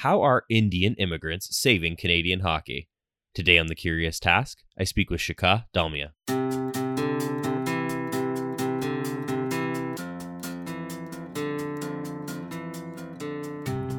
[0.00, 2.88] How are Indian immigrants saving Canadian hockey?
[3.34, 6.12] Today on The Curious Task, I speak with Shikha Dalmia.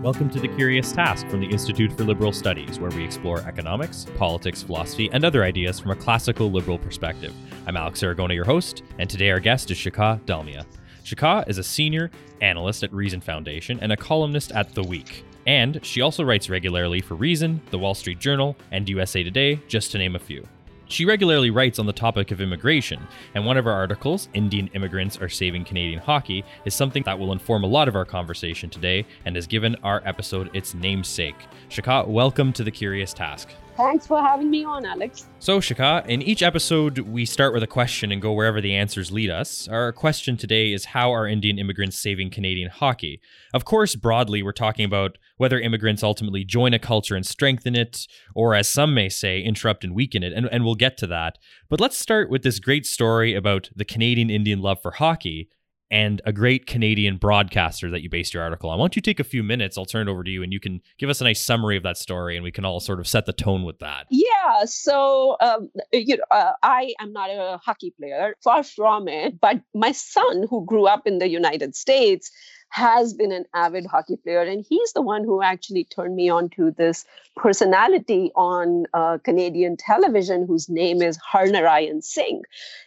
[0.01, 4.07] Welcome to The Curious Task from the Institute for Liberal Studies, where we explore economics,
[4.17, 7.35] politics, philosophy, and other ideas from a classical liberal perspective.
[7.67, 10.65] I'm Alex Aragona, your host, and today our guest is Shikha Dalmia.
[11.03, 12.09] Shikha is a senior
[12.41, 15.23] analyst at Reason Foundation and a columnist at The Week.
[15.47, 19.91] And she also writes regularly for Reason, The Wall Street Journal, and USA Today, just
[19.91, 20.47] to name a few.
[20.91, 25.17] She regularly writes on the topic of immigration, and one of her articles, Indian Immigrants
[25.19, 29.05] Are Saving Canadian Hockey, is something that will inform a lot of our conversation today
[29.23, 31.47] and has given our episode its namesake.
[31.69, 33.47] Shikha, welcome to The Curious Task.
[33.77, 35.27] Thanks for having me on, Alex.
[35.39, 39.13] So, Shikha, in each episode, we start with a question and go wherever the answers
[39.13, 39.69] lead us.
[39.69, 43.21] Our question today is How are Indian immigrants saving Canadian hockey?
[43.53, 48.05] Of course, broadly, we're talking about whether immigrants ultimately join a culture and strengthen it,
[48.35, 51.39] or as some may say, interrupt and weaken it, and, and we'll get to that.
[51.67, 55.49] But let's start with this great story about the Canadian Indian love for hockey
[55.89, 58.77] and a great Canadian broadcaster that you based your article on.
[58.77, 59.79] Why don't you take a few minutes?
[59.79, 61.81] I'll turn it over to you and you can give us a nice summary of
[61.83, 64.05] that story and we can all sort of set the tone with that.
[64.11, 64.65] Yeah.
[64.65, 69.59] So, um, you know, uh, I am not a hockey player, far from it, but
[69.73, 72.31] my son, who grew up in the United States,
[72.71, 76.49] has been an avid hockey player, and he's the one who actually turned me on
[76.49, 77.05] to this
[77.35, 82.41] personality on uh, Canadian television whose name is Harnarayan Singh.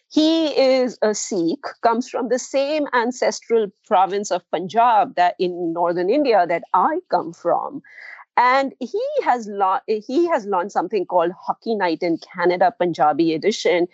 [0.09, 6.09] He is a Sikh, comes from the same ancestral province of Punjab that in northern
[6.09, 7.83] India that I come from
[8.37, 13.87] and he has la- he has launched something called Hockey Night in Canada Punjabi edition,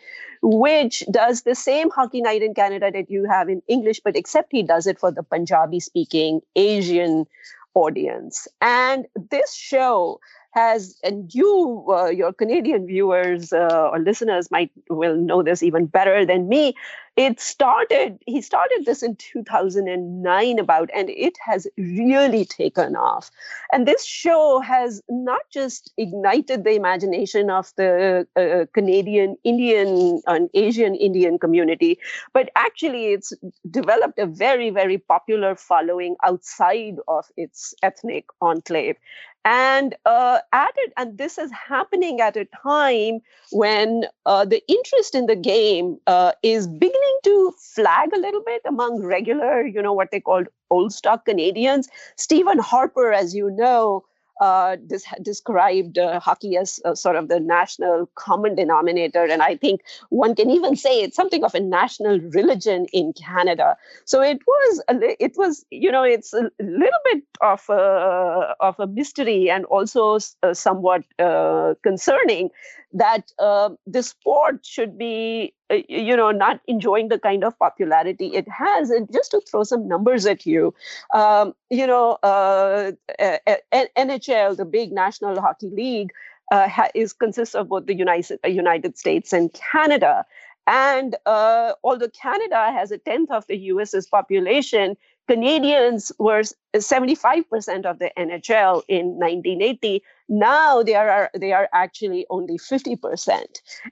[0.43, 4.49] which does the same Hockey Night in Canada that you have in English, but except
[4.53, 7.27] he does it for the Punjabi speaking Asian
[7.75, 8.49] audience.
[8.61, 10.21] And this show
[10.53, 15.87] has, and you, uh, your Canadian viewers uh, or listeners might will know this even
[15.87, 16.75] better than me.
[17.17, 23.31] It started, he started this in 2009 about, and it has really taken off.
[23.73, 30.49] And this show has not just ignited the imagination of the uh, Canadian Indian and
[30.55, 31.99] Asian Indian community,
[32.33, 33.33] but actually it's
[33.71, 38.97] developed a very, very popular following outside of its ethnic enclave
[39.45, 43.21] and uh, added and this is happening at a time
[43.53, 48.61] when uh, the interest in the game uh, is beginning to flag a little bit
[48.67, 51.89] among regular you know what they called old stock canadians.
[52.17, 54.05] Stephen harper as you know
[54.41, 59.57] uh, this described uh, hockey as uh, sort of the national common denominator, and I
[59.57, 63.77] think one can even say it's something of a national religion in Canada.
[64.05, 68.81] So it was, a, it was, you know, it's a little bit of a of
[68.81, 72.51] a mystery and also uh, somewhat uh, concerning
[72.93, 78.27] that uh, the sport should be uh, you know not enjoying the kind of popularity
[78.35, 80.75] it has and just to throw some numbers at you
[81.15, 86.11] um, you know uh, nhl the big national hockey league
[86.51, 90.25] uh, is consists of both the united, uh, united states and canada
[90.67, 94.97] and uh, although canada has a tenth of the us's population
[95.31, 96.43] Canadians were
[96.75, 100.03] 75% of the NHL in 1980.
[100.31, 103.45] Now they are they are actually only 50%.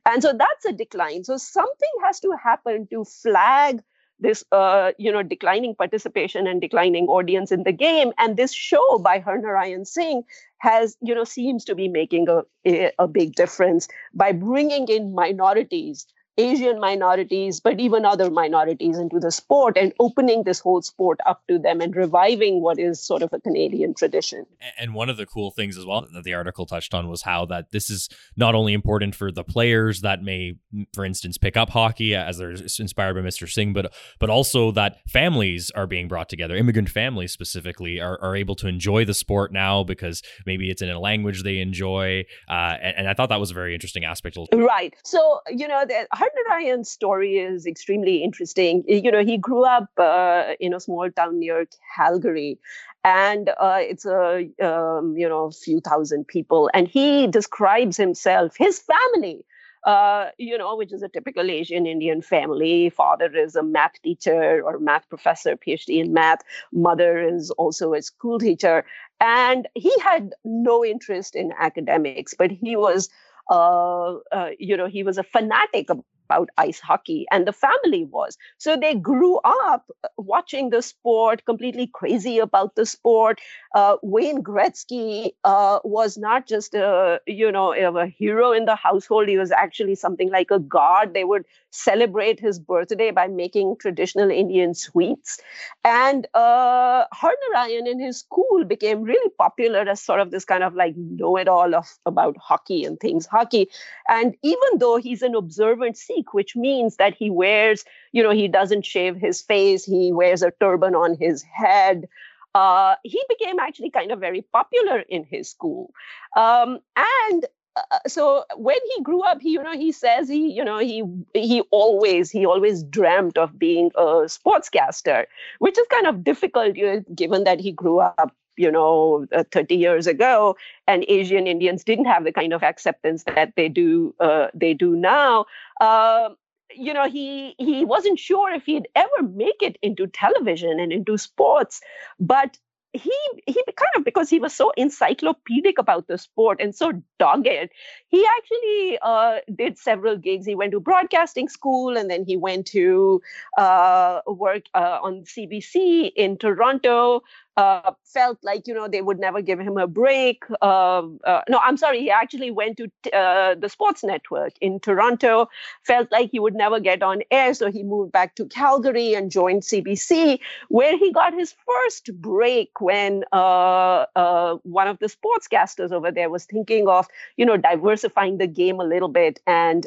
[0.06, 1.25] And so that's a decline.
[1.25, 3.82] So something has to happen to flag
[4.21, 8.99] this uh, you know declining participation and declining audience in the game and this show
[8.99, 10.22] by Harnarayan Singh
[10.59, 16.06] has you know seems to be making a, a big difference by bringing in minorities
[16.38, 21.43] Asian minorities, but even other minorities into the sport and opening this whole sport up
[21.49, 24.47] to them and reviving what is sort of a Canadian tradition.
[24.78, 27.44] And one of the cool things as well that the article touched on was how
[27.47, 30.54] that this is not only important for the players that may,
[30.94, 33.50] for instance, pick up hockey as they're inspired by Mr.
[33.50, 36.55] Singh, but but also that families are being brought together.
[36.55, 40.91] Immigrant families specifically are, are able to enjoy the sport now because maybe it's in
[40.91, 42.25] a language they enjoy.
[42.49, 44.38] Uh, and, and, I thought that was a very interesting aspect.
[44.52, 44.94] Right.
[45.05, 46.06] So, you know, the,
[46.49, 48.85] Ryan's story is extremely interesting.
[48.87, 51.67] You know, he grew up uh, in a small town near
[51.97, 52.59] Calgary,
[53.05, 56.71] and uh, it's a um, you know few thousand people.
[56.75, 59.45] And he describes himself, his family.
[59.85, 62.91] Uh, you know, which is a typical Asian Indian family.
[62.91, 66.41] Father is a math teacher or math professor, PhD in math.
[66.73, 68.85] Mother is also a school teacher.
[69.21, 73.09] And he had no interest in academics, but he was
[73.51, 75.89] uh, uh, you know, he was a fanatic
[76.29, 78.37] about ice hockey, and the family was.
[78.59, 83.41] So they grew up uh, watching the sport, completely crazy about the sport.
[83.75, 89.29] Uh, Wayne Gretzky uh, was not just a you know a hero in the household;
[89.29, 91.15] he was actually something like a god.
[91.15, 95.39] They would celebrate his birthday by making traditional Indian sweets,
[95.85, 100.75] and uh, Harnarayan in his school became really popular as sort of this kind of
[100.75, 103.69] like know-it-all of about hockey and things hockey.
[104.09, 105.97] And even though he's an observant
[106.32, 110.53] Which means that he wears, you know, he doesn't shave his face, he wears a
[110.61, 112.09] turban on his head.
[112.55, 115.93] Uh, he became actually kind of very popular in his school.
[116.37, 120.65] Um, and uh, so when he grew up he you know he says he you
[120.65, 121.05] know he
[121.35, 125.26] he always he always dreamt of being a sportscaster
[125.59, 129.44] which is kind of difficult you know, given that he grew up you know, uh,
[129.52, 130.56] 30 years ago,
[130.87, 134.96] and Asian Indians didn't have the kind of acceptance that they do uh, they do
[134.96, 135.46] now.
[135.81, 136.31] Uh,
[136.75, 141.16] you know, he he wasn't sure if he'd ever make it into television and into
[141.16, 141.81] sports,
[142.20, 142.58] but
[142.93, 143.12] he
[143.46, 147.69] he kind of because he was so encyclopedic about the sport and so dogged
[148.08, 152.67] he actually uh, did several gigs he went to broadcasting school and then he went
[152.67, 153.20] to
[153.58, 157.23] uh, work uh, on cbc in toronto
[157.58, 160.44] uh, felt like you know they would never give him a break.
[160.62, 161.99] Uh, uh, no, I'm sorry.
[161.99, 165.49] He actually went to t- uh, the Sports Network in Toronto.
[165.82, 169.32] Felt like he would never get on air, so he moved back to Calgary and
[169.32, 170.38] joined CBC,
[170.69, 176.31] where he got his first break when uh, uh, one of the sportscasters over there
[176.31, 179.87] was thinking of you know diversifying the game a little bit and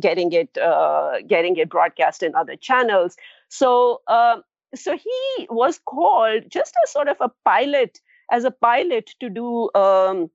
[0.00, 0.54] getting it
[1.28, 3.16] getting it broadcast in other channels.
[3.48, 4.42] So um,
[4.74, 8.00] so he was called just as sort of a pilot,
[8.30, 9.70] as a pilot to do.
[9.74, 10.30] Um,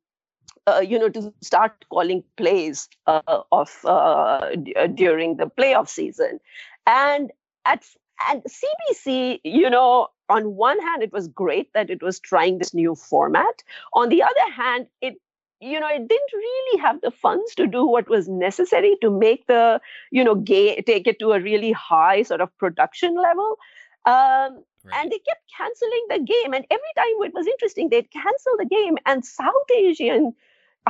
[0.67, 5.89] uh, you know, to start calling plays uh, of uh, d- uh, during the playoff
[5.89, 6.39] season,
[6.85, 7.31] and
[7.65, 7.83] at
[8.29, 12.73] and CBC, you know, on one hand, it was great that it was trying this
[12.73, 13.63] new format.
[13.93, 15.15] On the other hand, it
[15.63, 19.45] you know it didn't really have the funds to do what was necessary to make
[19.47, 19.79] the
[20.09, 23.59] you know gay take it to a really high sort of production level
[24.05, 24.95] um, right.
[24.95, 26.53] And they kept canceling the game.
[26.53, 28.97] And every time it was interesting, they'd cancel the game.
[29.05, 30.33] And South Asian,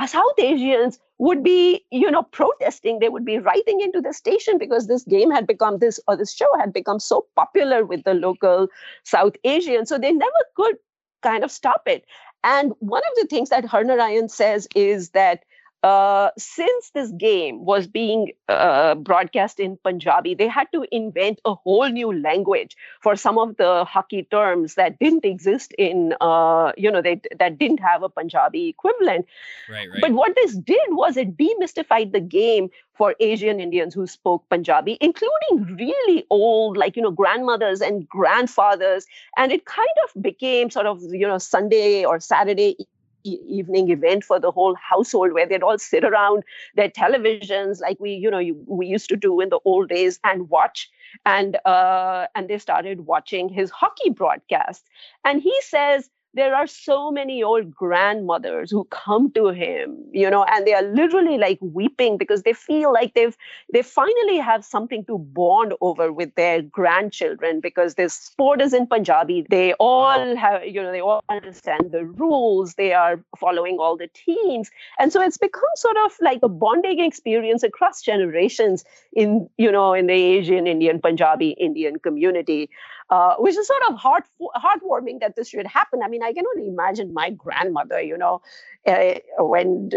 [0.06, 2.98] South Asians would be, you know, protesting.
[2.98, 6.34] They would be writing into the station because this game had become this, or this
[6.34, 8.68] show had become so popular with the local
[9.04, 9.88] South Asians.
[9.88, 10.76] So they never could
[11.22, 12.04] kind of stop it.
[12.42, 15.44] And one of the things that Harnarayan says is that
[15.82, 21.54] uh, since this game was being uh, broadcast in Punjabi, they had to invent a
[21.54, 26.90] whole new language for some of the hockey terms that didn't exist in, uh, you
[26.90, 29.26] know, they, that didn't have a Punjabi equivalent.
[29.68, 30.00] Right, right.
[30.00, 34.98] But what this did was it demystified the game for Asian Indians who spoke Punjabi,
[35.00, 39.06] including really old, like, you know, grandmothers and grandfathers.
[39.36, 42.76] And it kind of became sort of, you know, Sunday or Saturday
[43.24, 46.42] evening event for the whole household where they'd all sit around
[46.74, 50.18] their televisions like we you know you, we used to do in the old days
[50.24, 50.90] and watch.
[51.26, 54.88] And uh, and they started watching his hockey broadcast.
[55.24, 60.44] And he says there are so many old grandmothers who come to him you know
[60.44, 63.36] and they are literally like weeping because they feel like they've
[63.72, 68.86] they finally have something to bond over with their grandchildren because this sport is in
[68.86, 69.46] punjabi.
[69.48, 72.74] They all have you know they all understand the rules.
[72.74, 74.70] They are following all the teams.
[74.98, 79.92] And so it's become sort of like a bonding experience across generations in you know
[79.92, 82.70] in the asian indian punjabi indian community
[83.10, 84.24] uh, which is sort of heart
[84.56, 86.00] heartwarming that this should happen.
[86.02, 88.40] I mean, I can only imagine my grandmother, you know,
[88.86, 89.90] uh, when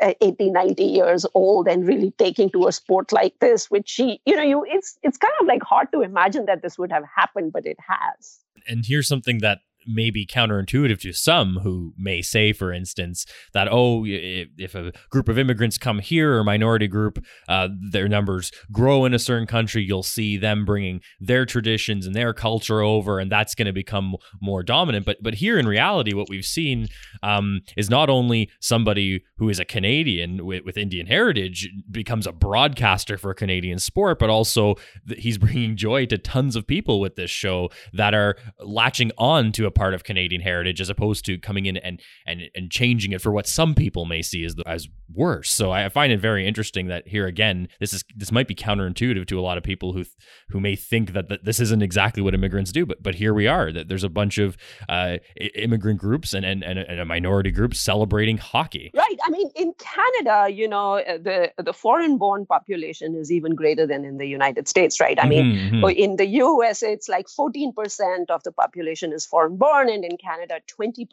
[0.00, 4.20] uh, 80, 90 years old and really taking to a sport like this, which she,
[4.26, 7.04] you know, you it's it's kind of like hard to imagine that this would have
[7.14, 8.38] happened, but it has.
[8.66, 13.68] And here's something that may be counterintuitive to some who may say, for instance, that,
[13.70, 19.04] oh, if a group of immigrants come here or minority group, uh, their numbers grow
[19.04, 23.32] in a certain country, you'll see them bringing their traditions and their culture over, and
[23.32, 25.06] that's going to become more dominant.
[25.06, 26.88] But but here in reality, what we've seen
[27.22, 32.32] um, is not only somebody who is a Canadian with, with Indian heritage becomes a
[32.32, 34.74] broadcaster for Canadian sport, but also
[35.16, 39.66] he's bringing joy to tons of people with this show that are latching on to
[39.66, 43.20] a part of Canadian heritage as opposed to coming in and and and changing it
[43.20, 45.50] for what some people may see as as worse.
[45.50, 49.26] So I find it very interesting that here again, this is this might be counterintuitive
[49.28, 50.04] to a lot of people who
[50.50, 53.46] who may think that, that this isn't exactly what immigrants do, but but here we
[53.46, 53.72] are.
[53.72, 54.56] That there's a bunch of
[54.88, 55.18] uh,
[55.54, 58.90] immigrant groups and, and and a minority group celebrating hockey.
[58.94, 59.18] Right.
[59.24, 63.86] I mean, in Canada, you know, uh, the the foreign born population is even greater
[63.86, 65.18] than in the United States, right?
[65.22, 65.88] I mean, mm-hmm.
[65.88, 70.60] in the US, it's like 14% of the population is foreign born, and in Canada,
[70.66, 71.06] 20%.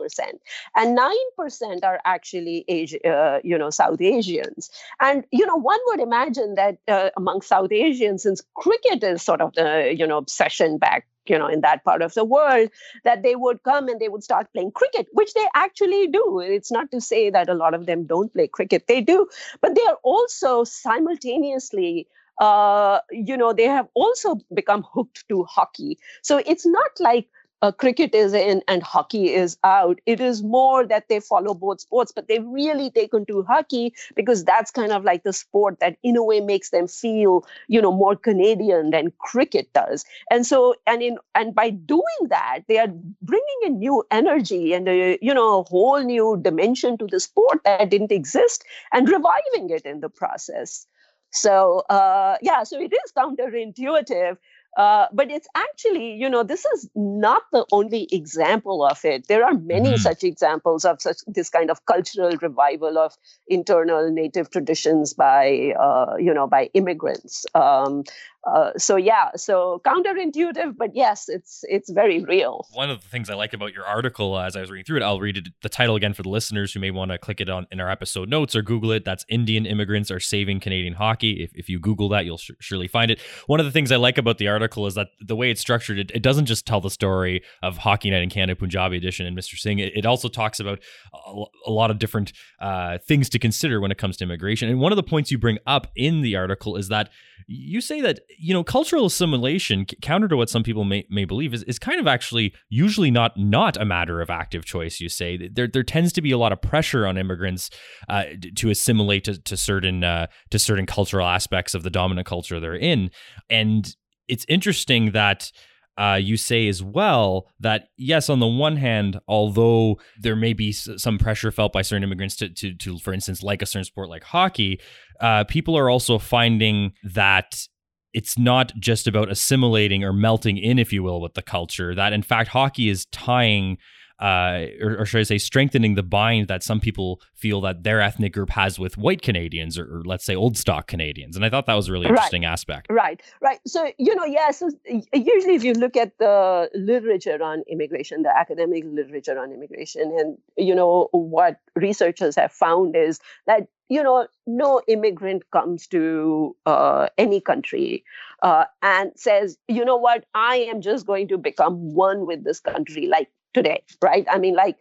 [0.75, 4.69] And 9% are actually, Asia, uh, you know, South Asians.
[4.99, 9.41] And, you know, one would imagine that uh, among South Asians, since cricket is sort
[9.41, 12.69] of the, you know, obsession back you know in that part of the world
[13.03, 16.71] that they would come and they would start playing cricket which they actually do it's
[16.71, 19.27] not to say that a lot of them don't play cricket they do
[19.61, 22.07] but they are also simultaneously
[22.39, 27.27] uh, you know they have also become hooked to hockey so it's not like
[27.65, 29.99] uh, cricket is in and hockey is out.
[30.05, 34.43] It is more that they follow both sports, but they've really taken to hockey because
[34.45, 37.91] that's kind of like the sport that, in a way, makes them feel, you know,
[37.91, 40.05] more Canadian than cricket does.
[40.29, 42.87] And so, and in and by doing that, they are
[43.21, 47.61] bringing a new energy and a you know a whole new dimension to the sport
[47.65, 50.85] that didn't exist, and reviving it in the process.
[51.31, 54.37] So uh, yeah, so it is counterintuitive
[54.75, 59.27] uh, but it's actually, you know, this is not the only example of it.
[59.27, 60.01] There are many mm-hmm.
[60.01, 63.13] such examples of such this kind of cultural revival of
[63.47, 67.45] internal native traditions by, uh, you know, by immigrants.
[67.55, 68.03] Um,
[68.45, 72.67] uh, so yeah, so counterintuitive, but yes, it's it's very real.
[72.73, 75.03] One of the things I like about your article, as I was reading through it,
[75.03, 77.49] I'll read it, the title again for the listeners who may want to click it
[77.49, 79.03] on in our episode notes or Google it.
[79.03, 81.43] That's Indian immigrants are saving Canadian hockey.
[81.43, 83.19] If, if you Google that, you'll sh- surely find it.
[83.47, 85.99] One of the things I like about the article is that the way it's structured,
[85.99, 89.37] it, it doesn't just tell the story of Hockey Night in Canada, Punjabi edition, and
[89.37, 89.57] Mr.
[89.57, 89.79] Singh.
[89.79, 90.79] It, it also talks about
[91.13, 94.69] a, a lot of different uh, things to consider when it comes to immigration.
[94.69, 97.09] And one of the points you bring up in the article is that
[97.47, 101.53] you say that you know cultural assimilation counter to what some people may, may believe
[101.53, 105.49] is, is kind of actually usually not not a matter of active choice you say
[105.51, 107.69] there there tends to be a lot of pressure on immigrants
[108.09, 108.23] uh,
[108.55, 112.75] to assimilate to, to certain uh, to certain cultural aspects of the dominant culture they're
[112.75, 113.11] in
[113.49, 113.95] and
[114.27, 115.51] it's interesting that
[115.97, 120.71] uh, you say as well that yes, on the one hand, although there may be
[120.71, 124.09] some pressure felt by certain immigrants to, to, to for instance, like a certain sport
[124.09, 124.79] like hockey,
[125.21, 127.65] uh, people are also finding that
[128.13, 131.95] it's not just about assimilating or melting in, if you will, with the culture.
[131.95, 133.77] That in fact, hockey is tying
[134.19, 137.99] uh, or, or, should I say, strengthening the bind that some people feel that their
[137.99, 141.35] ethnic group has with white Canadians or, or let's say old stock Canadians.
[141.35, 142.51] And I thought that was a really interesting right.
[142.51, 142.87] aspect.
[142.89, 143.59] Right, right.
[143.67, 148.23] So, you know, yes, yeah, so usually if you look at the literature on immigration,
[148.23, 154.01] the academic literature on immigration, and, you know, what researchers have found is that you
[154.01, 158.03] know, no immigrant comes to uh, any country
[158.41, 162.59] uh, and says, you know what, I am just going to become one with this
[162.59, 163.07] country.
[163.07, 164.27] Like today, right?
[164.29, 164.77] I mean, like,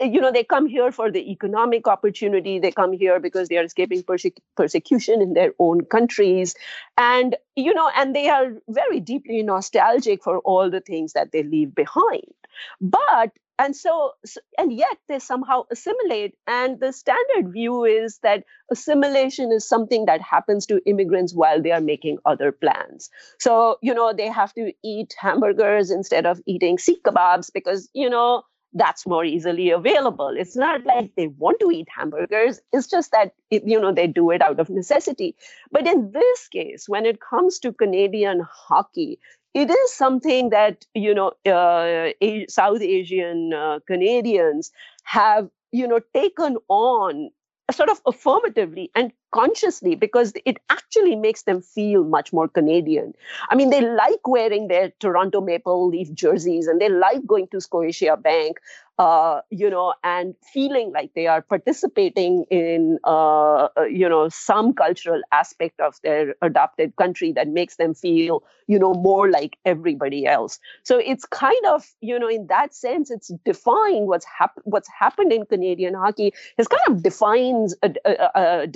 [0.00, 2.58] eh, you know, they come here for the economic opportunity.
[2.58, 6.54] They come here because they are escaping perse- persecution in their own countries.
[6.98, 11.44] And, you know, and they are very deeply nostalgic for all the things that they
[11.44, 12.34] leave behind.
[12.80, 14.12] But and so,
[14.56, 16.34] and yet they somehow assimilate.
[16.46, 21.70] And the standard view is that assimilation is something that happens to immigrants while they
[21.70, 23.10] are making other plans.
[23.38, 28.08] So you know they have to eat hamburgers instead of eating seekh kebabs because you
[28.08, 30.32] know that's more easily available.
[30.38, 32.60] It's not like they want to eat hamburgers.
[32.72, 35.36] It's just that it, you know they do it out of necessity.
[35.70, 39.18] But in this case when it comes to canadian hockey
[39.54, 42.10] it is something that you know uh,
[42.48, 44.70] South Asian uh, Canadians
[45.04, 47.30] have you know taken on
[47.72, 53.14] sort of affirmatively and consciously because it actually makes them feel much more Canadian.
[53.48, 57.58] I mean, they like wearing their Toronto Maple Leaf jerseys and they like going to
[57.58, 58.54] Scotiabank
[59.00, 64.74] uh, you know, and feeling like they are participating in, uh, uh, you know, some
[64.74, 70.26] cultural aspect of their adopted country that makes them feel, you know, more like everybody
[70.26, 70.58] else.
[70.82, 74.64] So it's kind of, you know, in that sense, it's defying what's happened.
[74.66, 77.88] What's happened in Canadian hockey is kind of defines, uh,
[78.34, 78.66] uh,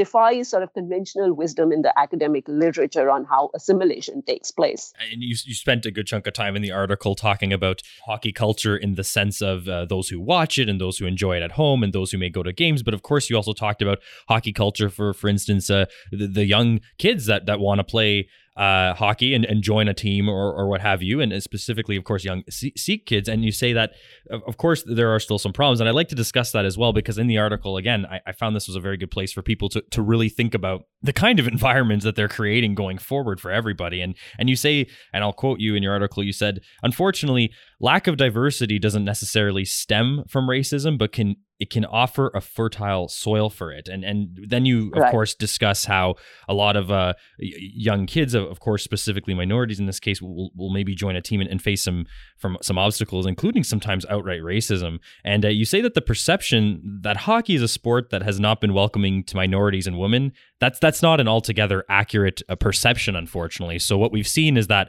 [0.44, 4.92] uh, sort of conventional wisdom in the academic literature on how assimilation takes place.
[5.12, 8.32] And you you spent a good chunk of time in the article talking about hockey
[8.32, 11.42] culture in the sense of those who who watch it and those who enjoy it
[11.42, 12.82] at home and those who may go to games.
[12.82, 13.98] But of course, you also talked about
[14.28, 18.28] hockey culture for, for instance, uh, the, the young kids that that want to play
[18.56, 22.04] uh, hockey and, and join a team or, or what have you, and specifically, of
[22.04, 23.28] course, young Sikh kids.
[23.28, 23.94] And you say that,
[24.30, 25.80] of course, there are still some problems.
[25.80, 28.32] And I'd like to discuss that as well, because in the article, again, I, I
[28.32, 31.12] found this was a very good place for people to, to really think about the
[31.12, 34.00] kind of environments that they're creating going forward for everybody.
[34.00, 37.52] And and you say, and I'll quote you in your article, you said, unfortunately,
[37.84, 43.06] lack of diversity doesn't necessarily stem from racism, but can it can offer a fertile
[43.08, 43.88] soil for it.
[43.88, 45.10] And and then you of right.
[45.10, 46.16] course discuss how
[46.48, 50.70] a lot of uh, young kids, of course specifically minorities in this case, will, will
[50.70, 52.06] maybe join a team and, and face some
[52.38, 54.98] from some obstacles, including sometimes outright racism.
[55.22, 58.60] And uh, you say that the perception that hockey is a sport that has not
[58.60, 63.78] been welcoming to minorities and women that's that's not an altogether accurate uh, perception, unfortunately.
[63.78, 64.88] So what we've seen is that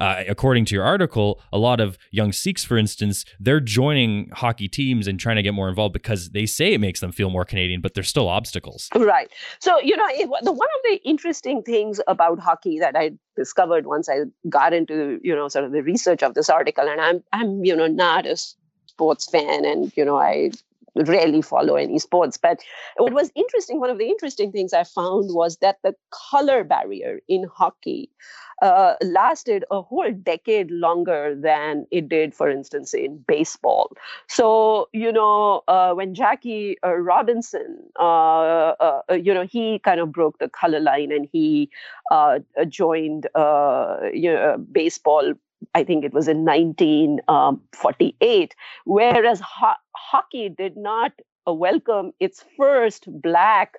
[0.00, 4.66] uh, according to your article, a lot of young Sikhs, for instance, they're joining hockey
[4.66, 7.44] teams and trying to get more involved because they say it makes them feel more
[7.44, 8.88] Canadian, but there's still obstacles.
[8.96, 9.30] Right.
[9.60, 10.06] So, you know,
[10.42, 15.20] the, one of the interesting things about hockey that I discovered once I got into,
[15.22, 18.26] you know, sort of the research of this article, and I'm, I'm, you know, not
[18.26, 18.36] a
[18.86, 20.50] sports fan and, you know, I
[20.96, 22.36] rarely follow any sports.
[22.36, 22.60] But
[22.96, 27.20] what was interesting, one of the interesting things I found was that the color barrier
[27.28, 28.10] in hockey
[28.60, 33.92] uh, lasted a whole decade longer than it did, for instance, in baseball.
[34.28, 40.12] So, you know, uh, when Jackie uh, Robinson, uh, uh, you know, he kind of
[40.12, 41.70] broke the color line and he
[42.68, 45.34] joined you know, baseball
[45.74, 51.12] I think it was in 1948, um, whereas ho- hockey did not
[51.46, 53.74] welcome its first black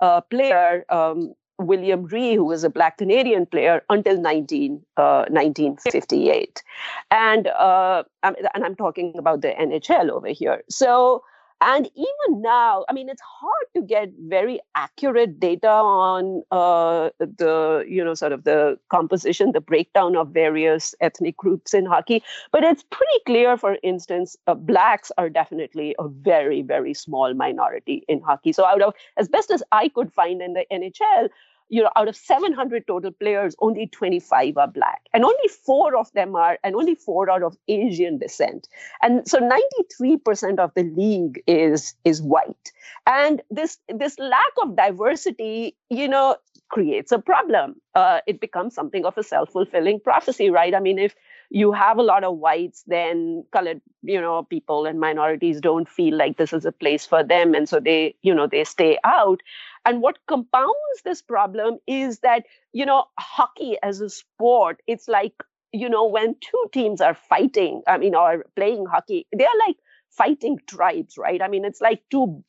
[0.00, 6.62] uh, player, um, Willie O'Ree, who was a black Canadian player, until 19, uh, 1958.
[7.10, 10.62] And, uh, and I'm talking about the NHL over here.
[10.68, 11.22] So
[11.64, 17.84] and even now, I mean, it's hard to get very accurate data on uh, the,
[17.88, 22.22] you know, sort of the composition, the breakdown of various ethnic groups in hockey.
[22.52, 28.04] But it's pretty clear, for instance, uh, blacks are definitely a very, very small minority
[28.08, 28.52] in hockey.
[28.52, 31.30] So, out of as best as I could find in the NHL,
[31.68, 36.12] you know, out of 700 total players, only 25 are black, and only four of
[36.12, 38.68] them are, and only four are of Asian descent.
[39.02, 42.72] And so 93% of the league is is white.
[43.06, 46.36] And this this lack of diversity, you know,
[46.68, 47.76] creates a problem.
[47.94, 50.74] Uh, it becomes something of a self-fulfilling prophecy, right?
[50.74, 51.14] I mean, if
[51.50, 56.16] you have a lot of whites, then colored, you know, people and minorities don't feel
[56.16, 59.40] like this is a place for them, and so they, you know, they stay out.
[59.84, 65.34] And what compounds this problem is that, you know, hockey as a sport, it's like,
[65.72, 69.76] you know, when two teams are fighting, I mean, or playing hockey, they're like
[70.10, 71.42] fighting tribes, right?
[71.42, 72.44] I mean, it's like two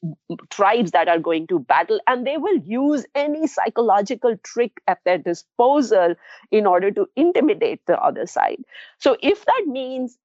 [0.52, 5.18] tribes that are going to battle, and they will use any psychological trick at their
[5.18, 6.14] disposal
[6.52, 8.62] in order to intimidate the other side.
[9.00, 10.18] So, if that means,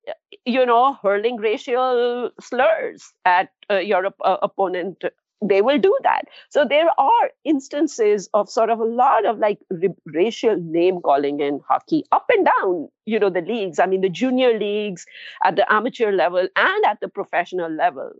[0.44, 5.02] you know, hurling racial slurs at uh, your uh, opponent
[5.42, 6.22] they will do that.
[6.50, 11.40] So there are instances of sort of a lot of like r- racial name calling
[11.40, 13.78] in hockey up and down, you know, the leagues.
[13.78, 15.06] I mean, the junior leagues
[15.44, 18.12] at the amateur level and at the professional level.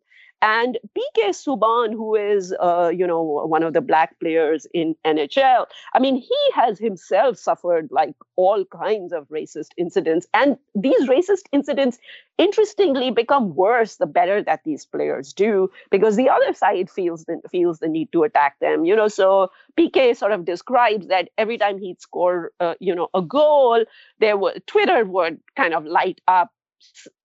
[0.43, 5.67] And PK Subban, who is, uh, you know, one of the black players in NHL,
[5.93, 10.27] I mean, he has himself suffered like all kinds of racist incidents.
[10.33, 11.99] And these racist incidents,
[12.39, 17.41] interestingly, become worse the better that these players do, because the other side feels the,
[17.51, 18.87] feels the need to attack them.
[18.87, 23.09] You know, so PK sort of describes that every time he'd score, uh, you know,
[23.13, 23.85] a goal,
[24.21, 26.51] there were Twitter would kind of light up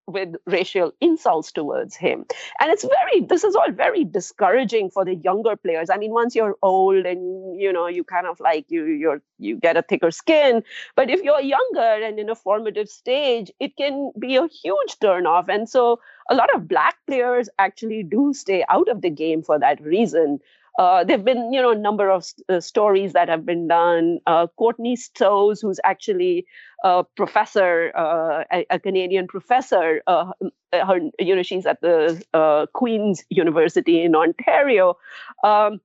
[0.07, 2.25] with racial insults towards him.
[2.59, 5.89] And it's very this is all very discouraging for the younger players.
[5.89, 9.57] I mean once you're old and you know you kind of like you you're you
[9.57, 10.63] get a thicker skin.
[10.95, 15.49] But if you're younger and in a formative stage it can be a huge turnoff
[15.49, 19.59] and so a lot of black players actually do stay out of the game for
[19.59, 20.39] that reason
[20.77, 24.19] uh, there have been, you know, a number of uh, stories that have been done.
[24.27, 26.45] Uh, Courtney Szto, who's actually
[26.83, 30.31] a professor, uh, a, a, Canadian professor, uh,
[30.73, 34.97] her, you know, she's at the Queen's University in Ontario.
[35.43, 35.79] Um,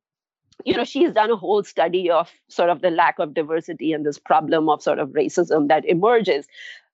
[0.65, 4.05] you know, she's done a whole study of sort of the lack of diversity and
[4.05, 6.47] this problem of sort of racism that emerges.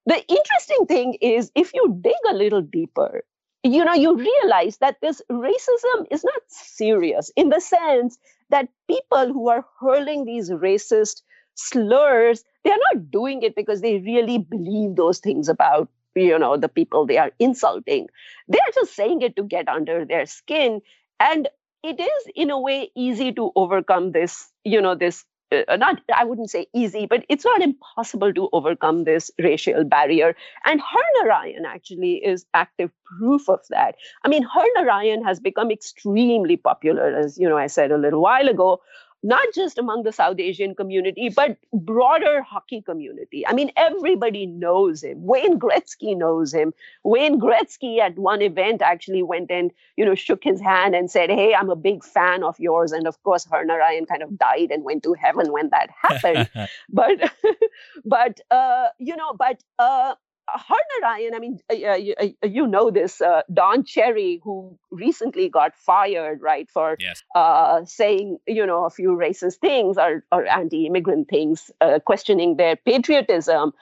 [0.05, 3.25] The interesting thing is, if you dig a little deeper,
[3.67, 8.19] you know, you realize that this racism is not serious in the sense
[8.51, 11.23] that people who are hurling these racist
[11.55, 16.57] slurs, they are not doing it because they really believe those things about you know
[16.57, 18.09] the people they are insulting.
[18.49, 20.81] They're just saying it to get under their skin.
[21.21, 21.49] And
[21.83, 26.25] it is in a way easy to overcome this you know this uh, not I
[26.25, 30.35] wouldn't say easy, but it's not impossible to overcome this racial barrier.
[30.65, 33.97] And Harnarayan actually is active proof of that.
[34.25, 38.21] I mean, Her Narayan has become extremely popular, as you know, I said a little
[38.21, 38.81] while ago,
[39.27, 43.45] not just among the South Asian community, but broader hockey community.
[43.47, 45.27] I mean, everybody knows him.
[45.27, 46.73] Wayne Gretzky knows him.
[47.03, 51.29] Wayne Gretzky at one event actually went and, you know, shook his hand and said,
[51.29, 52.93] Hey, I'm a big fan of yours.
[52.93, 56.49] And of course, Harnarayan kind of died and went to heaven when that happened.
[56.89, 57.33] but,
[58.05, 60.15] but, uh, you know, but, uh,
[60.49, 65.49] Har Ryan, I mean, uh, you, uh, you, know this, uh, Don Cherry, who recently
[65.49, 67.23] got fired, right, for yes.
[67.35, 72.77] uh, saying, you know, a few racist things or, or anti-immigrant things, uh, questioning their
[72.77, 73.73] patriotism.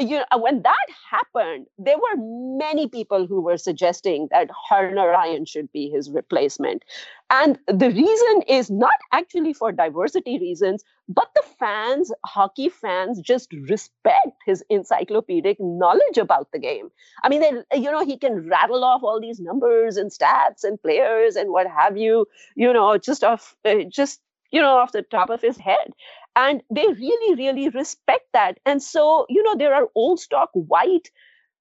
[0.00, 5.72] You know, when that happened, there were many people who were suggesting that Harnarayan should
[5.72, 6.84] be his replacement.
[7.30, 13.52] And the reason is not actually for diversity reasons, but the fans, hockey fans, just
[13.52, 16.90] respect his encyclopedic knowledge about the game.
[17.24, 20.80] I mean, they, you know, he can rattle off all these numbers and stats and
[20.80, 25.02] players and what have you, you know, just off, uh, just you know, off the
[25.02, 25.92] top of his head.
[26.36, 28.58] And they really really respect that.
[28.64, 31.10] And so you know there are old stock white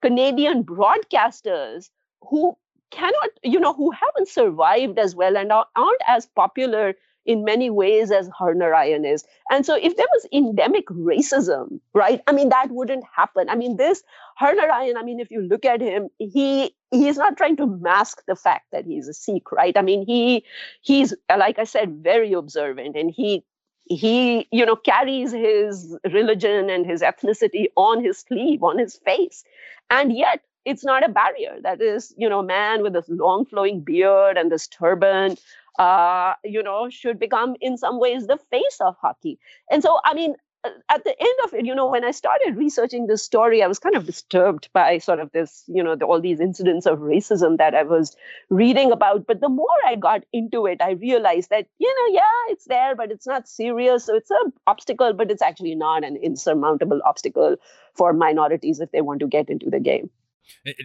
[0.02, 1.90] canadian broadcasters
[2.22, 2.56] who
[2.92, 6.94] cannot you know who haven't survived as well and aren't as popular
[7.28, 9.26] in many ways as Harnarayan is.
[9.52, 12.22] And so if there was endemic racism, right?
[12.26, 13.50] I mean, that wouldn't happen.
[13.50, 14.02] I mean, this
[14.42, 18.36] Harnarayan, I mean, if you look at him, he he's not trying to mask the
[18.36, 19.78] fact that he's a Sikh, right?
[19.78, 20.44] I mean, he
[20.82, 23.44] he's like I said, very observant and he
[23.90, 29.44] he you know carries his religion and his ethnicity on his sleeve on his face
[29.90, 33.80] and yet it's not a barrier that is you know man with this long flowing
[33.80, 35.38] beard and this turban
[35.78, 40.14] uh, you know should become in some ways the face of hockey and so i
[40.14, 43.62] mean uh, at the end of it, you know, when I started researching this story,
[43.62, 46.88] I was kind of disturbed by sort of this, you know, the, all these incidents
[46.88, 48.16] of racism that I was
[48.50, 49.28] reading about.
[49.28, 52.96] But the more I got into it, I realized that, you know, yeah, it's there,
[52.96, 54.06] but it's not serious.
[54.06, 57.58] So it's an obstacle, but it's actually not an insurmountable obstacle
[57.94, 60.10] for minorities if they want to get into the game.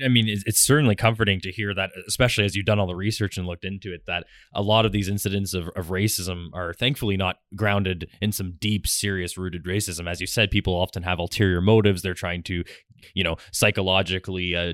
[0.04, 3.36] I mean, it's certainly comforting to hear that, especially as you've done all the research
[3.36, 7.16] and looked into it, that a lot of these incidents of, of racism are thankfully
[7.16, 10.08] not grounded in some deep, serious rooted racism.
[10.08, 12.02] As you said, people often have ulterior motives.
[12.02, 12.64] They're trying to,
[13.14, 14.72] you know, psychologically, uh,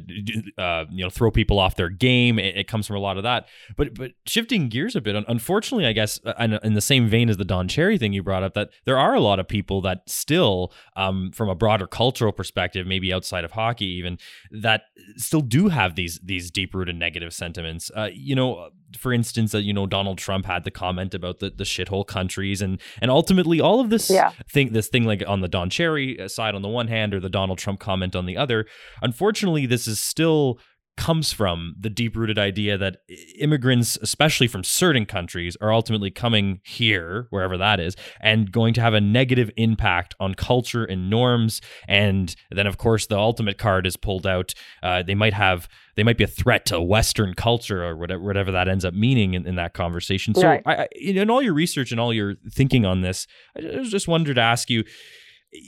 [0.60, 2.38] uh, you know, throw people off their game.
[2.38, 3.46] It, it, comes from a lot of that.
[3.76, 7.30] But but shifting gears a bit, unfortunately, I guess, uh, in, in, the same vein
[7.30, 9.80] as the Don Cherry thing you brought up, that there are a lot of people
[9.82, 14.18] that still, um, from a broader cultural perspective, maybe outside of hockey, even
[14.50, 17.90] that that still do have these these deep rooted negative sentiments.
[17.96, 21.50] Uh, you know, for instance, uh, you know Donald Trump had the comment about the
[21.50, 24.32] the shithole countries, and and ultimately all of this yeah.
[24.50, 27.28] thing, this thing like on the Don Cherry side on the one hand, or the
[27.28, 28.66] Donald Trump comment on the other.
[29.02, 30.58] Unfortunately, this is still
[30.98, 32.98] comes from the deep rooted idea that
[33.38, 38.80] immigrants, especially from certain countries, are ultimately coming here, wherever that is, and going to
[38.80, 41.62] have a negative impact on culture and norms.
[41.86, 44.52] And then, of course, the ultimate card is pulled out.
[44.82, 48.50] Uh, they might have, they might be a threat to Western culture or whatever, whatever
[48.50, 50.34] that ends up meaning in, in that conversation.
[50.34, 50.62] So, right.
[50.66, 54.40] I, in all your research and all your thinking on this, I just wanted to
[54.40, 54.82] ask you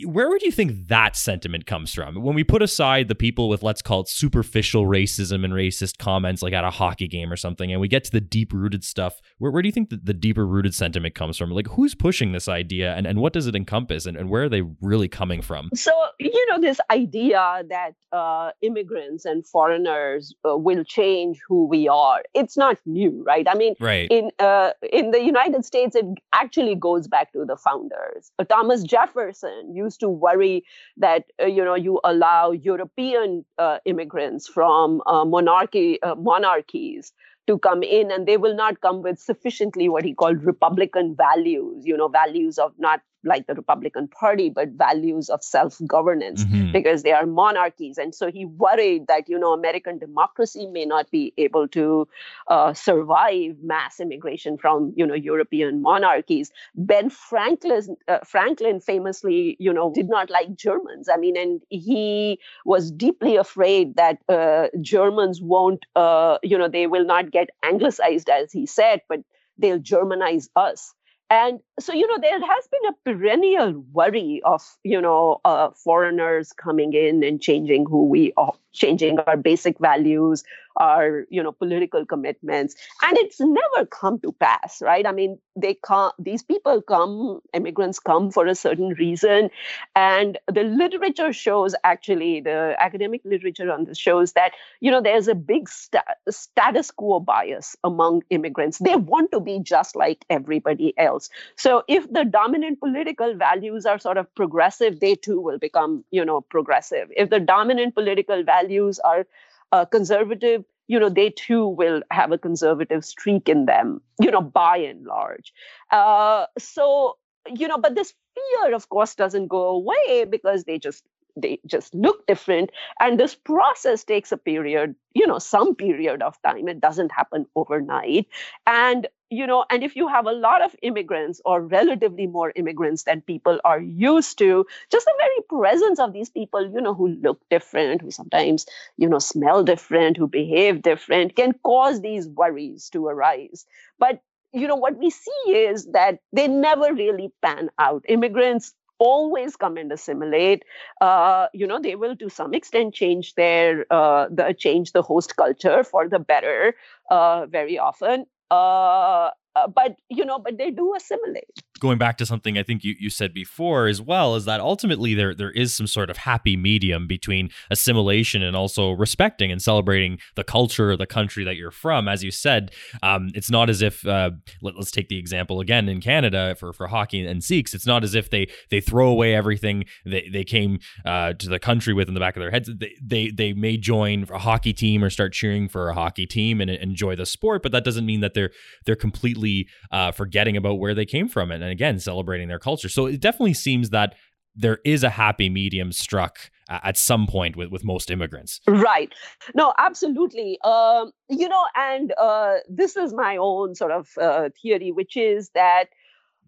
[0.05, 2.23] where would you think that sentiment comes from?
[2.23, 6.43] When we put aside the people with, let's call it superficial racism and racist comments,
[6.43, 9.21] like at a hockey game or something, and we get to the deep rooted stuff,
[9.39, 11.51] where, where do you think the, the deeper rooted sentiment comes from?
[11.51, 14.49] Like, who's pushing this idea and, and what does it encompass and, and where are
[14.51, 15.71] they really coming from?
[15.75, 21.89] So, you know, this idea that uh, immigrants and foreigners uh, will change who we
[21.89, 23.47] are, it's not new, right?
[23.49, 24.09] I mean, right.
[24.11, 28.31] in, uh, in the United States, it actually goes back to the founders.
[28.49, 30.65] Thomas Jefferson used to worry
[30.97, 37.13] that uh, you know you allow European uh, immigrants from uh, monarchy uh, monarchies
[37.47, 41.85] to come in and they will not come with sufficiently what he called republican values
[41.85, 46.73] you know values of not like the Republican Party, but values of self governance mm-hmm.
[46.73, 47.99] because they are monarchies.
[47.99, 52.09] And so he worried that, you know, American democracy may not be able to
[52.49, 56.51] uh, survive mass immigration from, you know, European monarchies.
[56.75, 61.09] Ben Franklin, uh, Franklin famously, you know, did not like Germans.
[61.09, 66.87] I mean, and he was deeply afraid that uh, Germans won't, uh, you know, they
[66.87, 69.21] will not get anglicized, as he said, but
[69.59, 70.95] they'll Germanize us
[71.31, 76.53] and so you know there has been a perennial worry of you know uh, foreigners
[76.53, 78.33] coming in and changing who we
[78.73, 80.45] changing our basic values
[80.77, 85.07] our you know political commitments and it's never come to pass right?
[85.07, 89.51] I mean they come these people come immigrants come for a certain reason
[89.97, 95.29] and the literature shows actually the academic literature on this shows that you know there's
[95.29, 98.79] a big sta- status quo bias among immigrants.
[98.79, 101.29] They want to be just like everybody else.
[101.57, 106.25] So if the dominant political values are sort of progressive they too will become you
[106.25, 107.09] know progressive.
[107.17, 108.60] If the dominant political values
[109.01, 109.27] are
[109.73, 114.41] uh, conservative, you know, they too will have a conservative streak in them, you know,
[114.41, 115.53] by and large.
[115.91, 121.05] Uh, so, you know, but this fear, of course, doesn't go away because they just
[121.37, 122.71] they just look different.
[122.99, 126.69] And this process takes a period you know some period of time.
[126.69, 128.27] It doesn't happen overnight.
[128.67, 133.05] And you know and if you have a lot of immigrants or relatively more immigrants
[133.05, 137.09] than people are used to just the very presence of these people you know who
[137.09, 138.67] look different who sometimes
[138.97, 143.67] you know smell different who behave different can cause these worries to arise.
[143.99, 144.21] But
[144.53, 148.05] you know what we see is that they never really pan out.
[148.09, 150.65] Immigrants always come and assimilate.
[151.01, 155.37] Uh, you know they will to some extent change their uh, the change the host
[155.37, 156.75] culture for the better
[157.11, 162.27] uh, very often uh, uh, but you know but they do assimilate going back to
[162.27, 165.75] something I think you, you said before as well is that ultimately there there is
[165.75, 171.07] some sort of happy medium between assimilation and also respecting and celebrating the culture the
[171.07, 172.07] country that you're from.
[172.07, 172.71] As you said,
[173.03, 174.31] um, it's not as if uh,
[174.63, 177.75] let, us take the example again in Canada for, for hockey and Sikhs.
[177.75, 181.59] It's not as if they they throw away everything they, they came uh, to the
[181.59, 182.71] country with in the back of their heads.
[182.73, 186.61] They, they they may join a hockey team or start cheering for a hockey team
[186.61, 188.51] and enjoy the sport, but that doesn't mean that they're
[188.85, 192.89] they're completely uh, forgetting about where they came from and and again celebrating their culture.
[192.89, 194.15] So it definitely seems that
[194.57, 198.61] there is a happy medium struck at some point with, with most immigrants.
[198.67, 199.13] Right.
[199.55, 200.59] No, absolutely.
[200.65, 205.51] Um, you know, and uh, this is my own sort of uh, theory, which is
[205.55, 205.87] that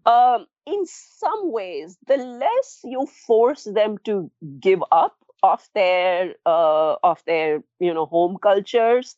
[0.05, 4.31] um, in some ways, the less you force them to
[4.61, 9.17] give up of their uh, of their you know home cultures,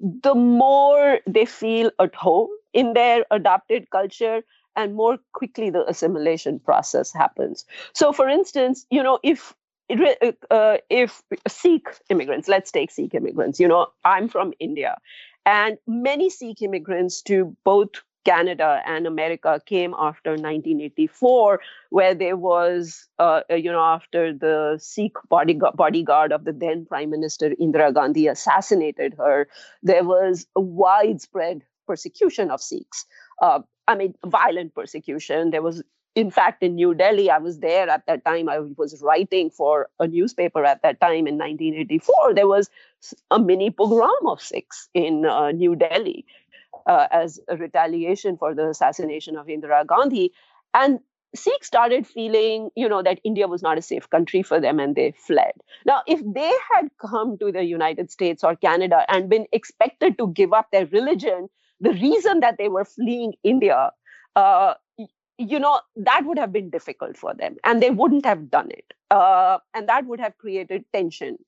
[0.00, 4.42] the more they feel at home in their adopted culture
[4.76, 7.64] and more quickly the assimilation process happens.
[7.92, 9.54] So, for instance, you know, if
[10.50, 14.96] uh, if Sikh immigrants, let's take Sikh immigrants, you know, I'm from India,
[15.44, 17.90] and many Sikh immigrants to both
[18.24, 25.16] Canada and America came after 1984, where there was, uh, you know, after the Sikh
[25.28, 29.48] bodyguard, bodyguard of the then Prime Minister Indira Gandhi assassinated her,
[29.82, 33.06] there was a widespread persecution of Sikhs.
[33.40, 35.50] Uh, I mean, violent persecution.
[35.50, 35.82] There was,
[36.14, 38.48] in fact, in New Delhi, I was there at that time.
[38.48, 42.34] I was writing for a newspaper at that time in 1984.
[42.34, 42.70] There was
[43.30, 46.24] a mini pogrom of Sikhs in uh, New Delhi
[46.86, 50.32] uh, as a retaliation for the assassination of Indira Gandhi.
[50.74, 51.00] And
[51.34, 54.94] Sikhs started feeling, you know, that India was not a safe country for them and
[54.94, 55.52] they fled.
[55.86, 60.28] Now, if they had come to the United States or Canada and been expected to
[60.28, 61.48] give up their religion,
[61.82, 63.92] the reason that they were fleeing India,
[64.36, 64.74] uh,
[65.38, 68.94] you know, that would have been difficult for them, and they wouldn't have done it,
[69.10, 71.38] uh, and that would have created tension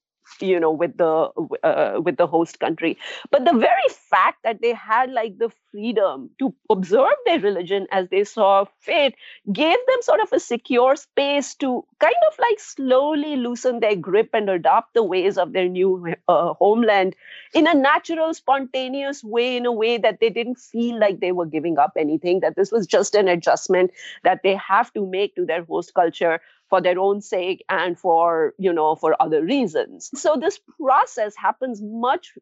[0.41, 1.29] you know with the
[1.63, 2.97] uh, with the host country.
[3.31, 8.09] But the very fact that they had like the freedom to observe their religion as
[8.09, 9.15] they saw fit
[9.53, 14.31] gave them sort of a secure space to kind of like slowly loosen their grip
[14.33, 17.15] and adopt the ways of their new uh, homeland
[17.55, 21.47] in a natural spontaneous way in a way that they didn't feel like they were
[21.47, 23.91] giving up anything that this was just an adjustment
[24.23, 28.55] that they have to make to their host culture for their own sake and for
[28.59, 32.33] you know for other reasons so this process happens much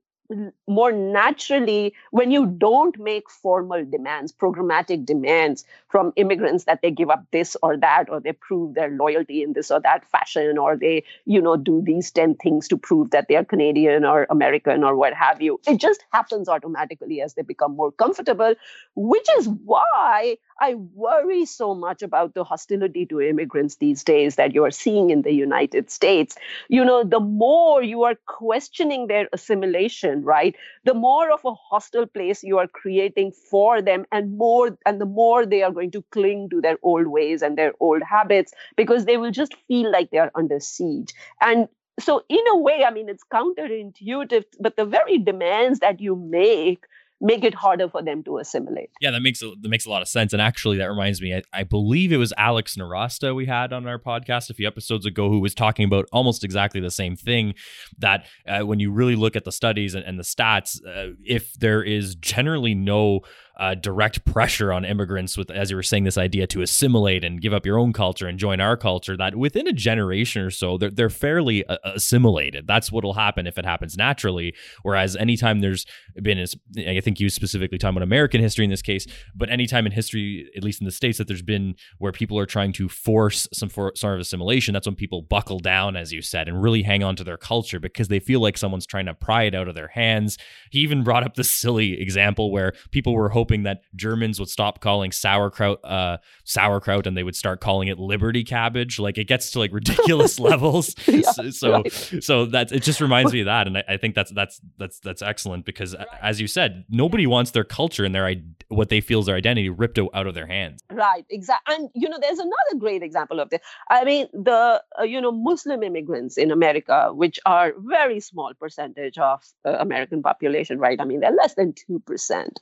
[0.66, 7.10] more naturally when you don't make formal demands, programmatic demands from immigrants that they give
[7.10, 10.76] up this or that, or they prove their loyalty in this or that fashion, or
[10.76, 14.84] they, you know, do these 10 things to prove that they are Canadian or American
[14.84, 15.60] or what have you.
[15.66, 18.54] It just happens automatically as they become more comfortable,
[18.94, 24.54] which is why I worry so much about the hostility to immigrants these days that
[24.54, 26.36] you are seeing in the United States.
[26.68, 32.06] You know, the more you are questioning their assimilation, right the more of a hostile
[32.06, 36.02] place you are creating for them and more and the more they are going to
[36.10, 40.10] cling to their old ways and their old habits because they will just feel like
[40.10, 41.68] they are under siege and
[42.00, 46.84] so in a way i mean it's counterintuitive but the very demands that you make
[47.22, 48.90] make it harder for them to assimilate.
[49.00, 50.32] Yeah, that makes a, that makes a lot of sense.
[50.32, 53.86] And actually, that reminds me, I, I believe it was Alex Nowrasteh we had on
[53.86, 57.54] our podcast a few episodes ago who was talking about almost exactly the same thing.
[57.98, 61.54] That uh, when you really look at the studies and, and the stats, uh, if
[61.54, 63.20] there is generally no
[63.58, 67.40] uh, direct pressure on immigrants with, as you were saying, this idea to assimilate and
[67.40, 69.16] give up your own culture and join our culture.
[69.16, 72.66] That within a generation or so, they're they're fairly uh, assimilated.
[72.66, 74.54] That's what'll happen if it happens naturally.
[74.82, 75.86] Whereas anytime there's
[76.22, 76.44] been,
[76.78, 80.50] I think you specifically talking about American history in this case, but anytime in history,
[80.56, 83.68] at least in the states, that there's been where people are trying to force some
[83.68, 87.02] for, sort of assimilation, that's when people buckle down, as you said, and really hang
[87.02, 89.74] on to their culture because they feel like someone's trying to pry it out of
[89.74, 90.38] their hands.
[90.70, 94.48] He even brought up the silly example where people were hoping hoping that Germans would
[94.48, 99.00] stop calling sauerkraut uh, sauerkraut and they would start calling it liberty cabbage.
[99.00, 100.94] Like it gets to like ridiculous levels.
[101.08, 101.92] yeah, so so, right.
[102.20, 105.00] so that it just reminds me of that, and I, I, think that's that's that's
[105.00, 106.06] that's excellent because right.
[106.22, 108.32] as you said, nobody wants their culture and their
[108.68, 110.80] what they feel is their identity ripped out of their hands.
[110.90, 111.24] Right.
[111.30, 111.74] Exactly.
[111.74, 113.60] And you know, there's another great example of this.
[113.90, 119.18] I mean, the uh, you know Muslim immigrants in America, which are very small percentage
[119.18, 121.00] of uh, American population, right?
[121.00, 122.60] I mean, they're less than two percent.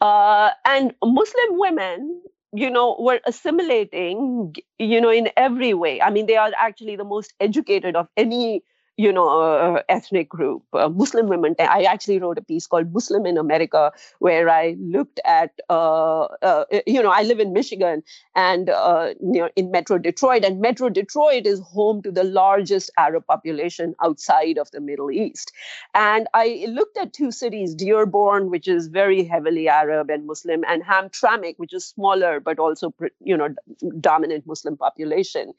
[0.00, 6.00] Uh, uh, and Muslim women, you know, were assimilating, you know, in every way.
[6.02, 8.62] I mean, they are actually the most educated of any
[8.98, 11.54] you know, uh, ethnic group, uh, Muslim women.
[11.60, 16.64] I actually wrote a piece called Muslim in America, where I looked at, uh, uh
[16.84, 18.02] you know, I live in Michigan
[18.34, 23.24] and uh, near in Metro Detroit, and Metro Detroit is home to the largest Arab
[23.28, 25.52] population outside of the Middle East.
[25.94, 30.82] And I looked at two cities, Dearborn, which is very heavily Arab and Muslim, and
[30.82, 33.54] Hamtramck, which is smaller but also, you know,
[34.00, 35.54] dominant Muslim population.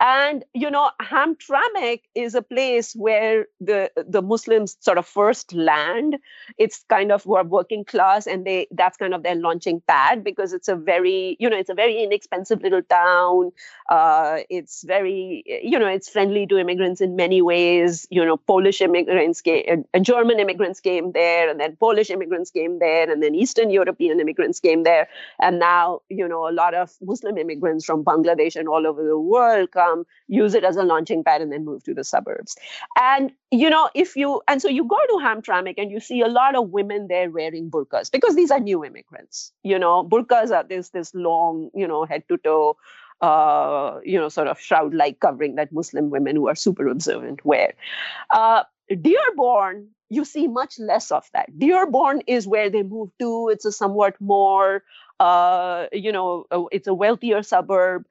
[0.00, 6.18] And you know, Hamtramck is a place where the the Muslims sort of first land.
[6.58, 10.68] It's kind of working class, and they that's kind of their launching pad because it's
[10.68, 13.52] a very you know it's a very inexpensive little town.
[13.88, 18.06] Uh, it's very you know it's friendly to immigrants in many ways.
[18.10, 22.78] You know, Polish immigrants came, uh, German immigrants came there, and then Polish immigrants came
[22.80, 25.08] there, and then Eastern European immigrants came there,
[25.40, 29.18] and now you know a lot of Muslim immigrants from Bangladesh and all over the
[29.18, 32.56] world come come, use it as a launching pad, and then move to the suburbs.
[33.00, 36.28] And you know, if you and so you go to Hamtramck and you see a
[36.28, 39.52] lot of women there wearing burqas because these are new immigrants.
[39.62, 42.76] You know, burqas are this this long, you know, head to toe.
[43.20, 47.72] Uh, you know, sort of shroud-like covering that Muslim women who are super observant wear.
[48.30, 48.64] Uh,
[49.00, 51.58] Dearborn, you see much less of that.
[51.58, 53.48] Dearborn is where they move to.
[53.48, 54.82] It's a somewhat more,
[55.20, 58.04] uh, you know, it's a wealthier suburb.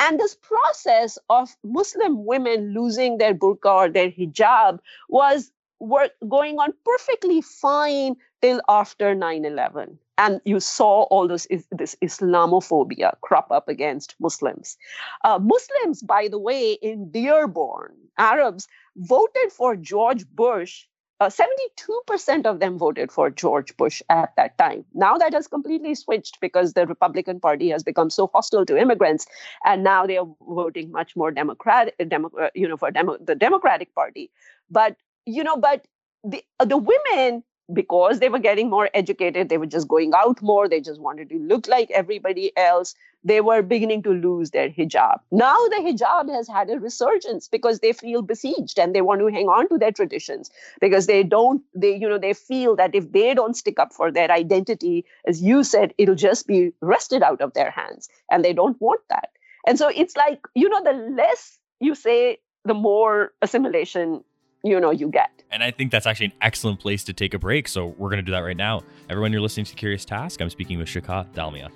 [0.00, 6.58] And this process of Muslim women losing their burqa or their hijab was work, going
[6.58, 13.68] on perfectly fine till after 9-11 and you saw all this this islamophobia crop up
[13.68, 14.76] against muslims.
[15.24, 20.86] Uh, muslims by the way in dearborn arabs voted for george bush
[21.20, 24.84] uh, 72% of them voted for George Bush at that time.
[24.94, 29.26] Now that has completely switched because the Republican Party has become so hostile to immigrants,
[29.64, 33.34] and now they are voting much more Democratic, Demo, uh, you know, for Demo, the
[33.34, 34.30] Democratic Party.
[34.70, 35.86] But you know, but
[36.24, 40.40] the uh, the women because they were getting more educated, they were just going out
[40.40, 42.94] more, they just wanted to look like everybody else.
[43.24, 45.18] They were beginning to lose their hijab.
[45.32, 49.26] Now the hijab has had a resurgence because they feel besieged and they want to
[49.26, 50.50] hang on to their traditions
[50.80, 54.10] because they don't, they, you know, they feel that if they don't stick up for
[54.10, 58.08] their identity, as you said, it'll just be wrested out of their hands.
[58.30, 59.30] And they don't want that.
[59.66, 64.22] And so it's like, you know, the less you say, the more assimilation
[64.64, 65.30] you know you get.
[65.50, 67.68] And I think that's actually an excellent place to take a break.
[67.68, 68.82] So we're going to do that right now.
[69.08, 70.40] Everyone, you're listening to Curious Task.
[70.40, 71.70] I'm speaking with Shikha Dalmia.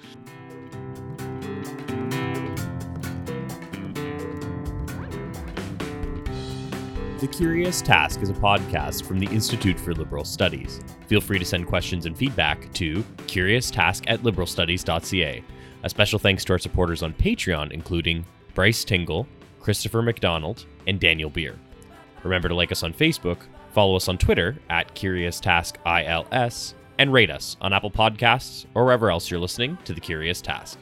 [7.18, 10.80] The Curious Task is a podcast from the Institute for Liberal Studies.
[11.06, 15.44] Feel free to send questions and feedback to curioustask at liberalstudies.ca.
[15.84, 19.28] A special thanks to our supporters on Patreon, including Bryce Tingle,
[19.60, 21.56] Christopher McDonald, and Daniel Beer.
[22.22, 23.38] Remember to like us on Facebook,
[23.72, 29.30] follow us on Twitter at CuriousTaskILS, and rate us on Apple Podcasts or wherever else
[29.30, 30.78] you're listening to The Curious Task.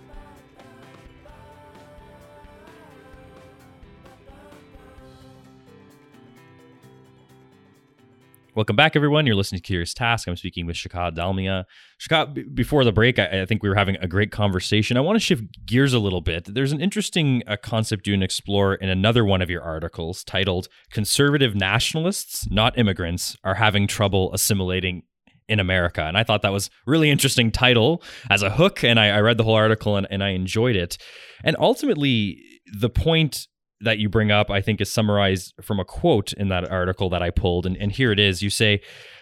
[8.60, 9.24] Welcome back, everyone.
[9.24, 10.28] You're listening to Curious Task.
[10.28, 11.64] I'm speaking with Shikha Dalmia.
[11.98, 14.98] Shikha, b- before the break, I, I, think we were having a great conversation.
[14.98, 16.44] I want to shift gears a little bit.
[16.44, 21.54] There's an interesting uh, concept you explore in another one of your articles titled Conservative
[21.54, 25.04] Nationalists, Not Immigrants, Are Having Trouble Assimilating
[25.48, 26.02] in America.
[26.02, 28.84] And I thought that was really interesting title as a hook.
[28.84, 30.98] And I, I read the whole article and, and I enjoyed it.
[31.42, 32.42] And ultimately,
[32.78, 33.46] the point
[33.80, 37.22] that you bring up, I think, is summarized from a quote in that article that
[37.22, 37.66] I pulled.
[37.66, 38.42] And, and here it is.
[38.42, 38.80] You say,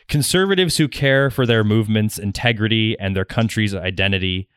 [0.09, 4.49] Conservatives who care for their movement's integrity and their country's identity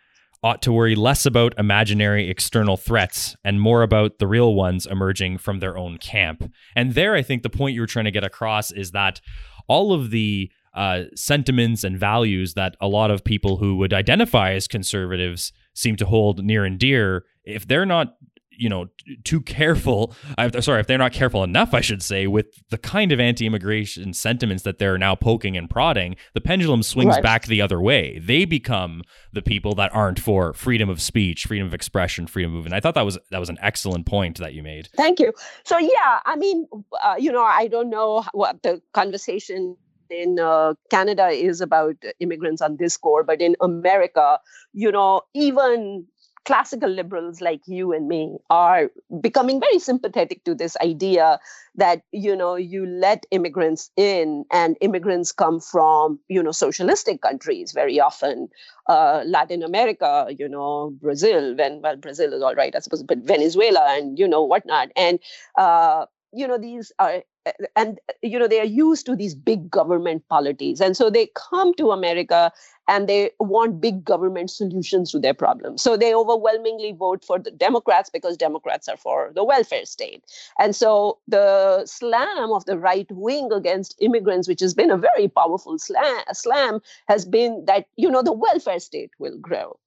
[0.43, 5.38] ought to worry less about imaginary external threats and more about the real ones emerging
[5.38, 6.52] from their own camp.
[6.76, 9.22] And there, I think the point you were trying to get across is that
[9.68, 14.54] all of the uh, sentiments and values that a lot of people who would identify
[14.54, 18.16] as conservatives seem to hold near and dear, if they're not
[18.62, 18.88] you know
[19.24, 20.14] too careful
[20.59, 24.64] sorry if they're not careful enough i should say with the kind of anti-immigration sentiments
[24.64, 27.24] that they're now poking and prodding the pendulum swings right.
[27.24, 28.20] back the other way.
[28.20, 29.01] They become
[29.34, 32.76] the people that aren't for freedom of speech freedom of expression freedom of movement.
[32.76, 34.89] I thought that was that was an excellent point that you made.
[34.95, 35.34] Thank you.
[35.64, 36.68] So yeah i mean
[37.03, 39.76] uh, you know i don't know what the conversation
[40.09, 44.39] in uh, Canada is about immigrants on this score, but in America,
[44.74, 46.05] you know, even
[46.46, 48.89] classical liberals like you and me are
[49.22, 51.39] becoming very sympathetic to this idea
[51.76, 57.72] that you know you let immigrants in and immigrants come from you know socialistic countries
[57.72, 58.50] very often.
[58.88, 63.20] Uh, latin america you know brazil when well brazil is all right i suppose but
[63.20, 64.89] venezuela and you know whatnot.
[64.98, 65.20] And
[65.58, 67.24] uh, you know these are
[67.76, 70.80] and you know they are used to these big government polities.
[70.82, 72.52] And so they come to america
[72.92, 77.52] and they want big government solutions to their problems so they overwhelmingly vote for the
[77.64, 80.24] democrats because democrats are for the welfare state.
[80.60, 85.28] And so the slam of the right wing against immigrants which has been a very
[85.28, 89.78] powerful slam, slam has been that you know the welfare state will grow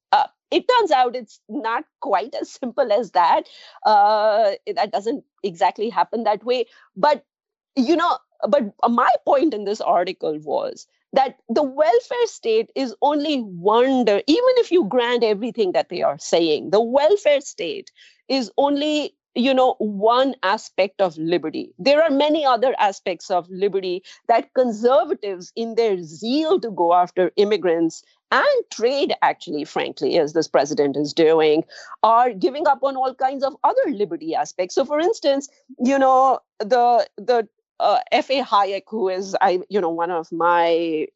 [0.55, 3.43] it turns out it's not quite as simple as that.
[3.85, 6.67] Uh, that doesn't exactly happen that way.
[6.97, 7.25] But
[7.77, 13.41] you know, but my point in this article was that the welfare state is only
[13.41, 17.93] wonder, even if you grant everything that they are saying, the welfare state
[18.29, 21.73] is only you know one aspect of liberty.
[21.79, 27.33] There are many other aspects of liberty that conservatives in their zeal to go after
[27.37, 31.65] immigrants and trade actually frankly as this president is doing
[32.03, 34.75] are giving up on all kinds of other liberty aspects.
[34.75, 35.49] So for instance
[35.79, 37.49] you know the the
[37.81, 38.43] uh, F.A.
[38.43, 41.07] Hayek, who is I, you know, one of my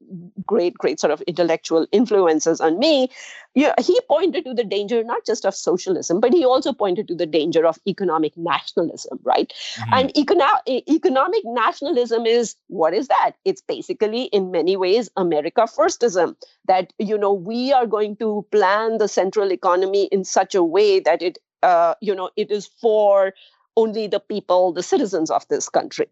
[0.47, 3.09] great, great sort of intellectual influences on me,
[3.55, 7.15] yeah, he pointed to the danger not just of socialism, but he also pointed to
[7.15, 9.53] the danger of economic nationalism, right?
[9.77, 9.95] Mm-hmm.
[9.95, 13.33] And econo- economic nationalism is what is that?
[13.45, 16.37] It's basically, in many ways, America firstism.
[16.67, 21.01] That you know, we are going to plan the central economy in such a way
[21.01, 23.33] that it uh, you know it is for
[23.79, 26.09] only the people, the citizens of this country.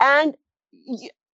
[0.00, 0.36] And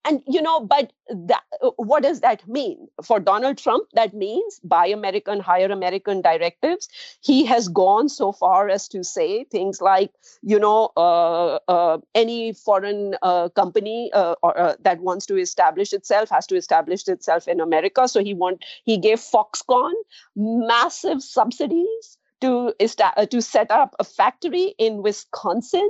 [0.06, 1.44] and you know but that,
[1.76, 6.88] what does that mean for donald trump that means buy american hire american directives
[7.22, 10.12] he has gone so far as to say things like
[10.42, 15.94] you know uh, uh, any foreign uh, company uh, or, uh, that wants to establish
[15.94, 19.94] itself has to establish itself in america so he want he gave foxconn
[20.36, 25.89] massive subsidies to, uh, to set up a factory in Wisconsin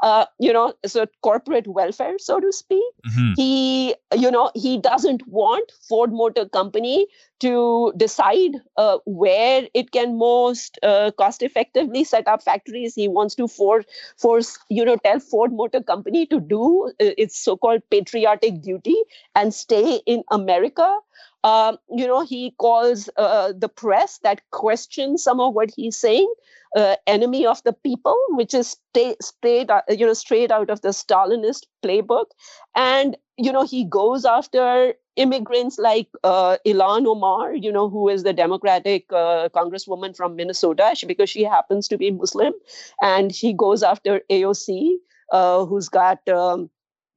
[0.00, 2.82] uh, you know, so corporate welfare, so to speak.
[3.06, 3.32] Mm-hmm.
[3.36, 7.06] He, you know, he doesn't want Ford Motor Company
[7.40, 12.94] to decide uh, where it can most uh, cost effectively set up factories.
[12.94, 13.84] He wants to force,
[14.16, 18.96] force, you know, tell Ford Motor Company to do uh, its so-called patriotic duty
[19.34, 20.98] and stay in America.
[21.44, 26.32] Um, you know, he calls uh, the press that questions some of what he's saying
[26.76, 28.76] uh, enemy of the people, which is
[29.20, 32.26] straight, uh, you know, straight out of the Stalinist playbook.
[32.74, 38.24] And you know, he goes after immigrants like uh, Ilhan Omar, you know, who is
[38.24, 42.52] the Democratic uh, congresswoman from Minnesota, she, because she happens to be Muslim,
[43.00, 44.96] and he goes after AOC,
[45.32, 46.26] uh, who's got.
[46.28, 46.70] Um,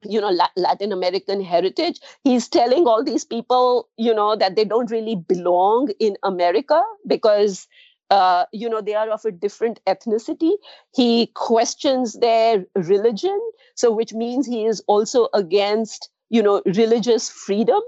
[0.03, 4.91] you know latin american heritage he's telling all these people you know that they don't
[4.91, 7.67] really belong in america because
[8.09, 10.57] uh, you know they are of a different ethnicity.
[10.93, 13.39] He questions their religion
[13.75, 17.81] so which means he is also against you know religious freedom.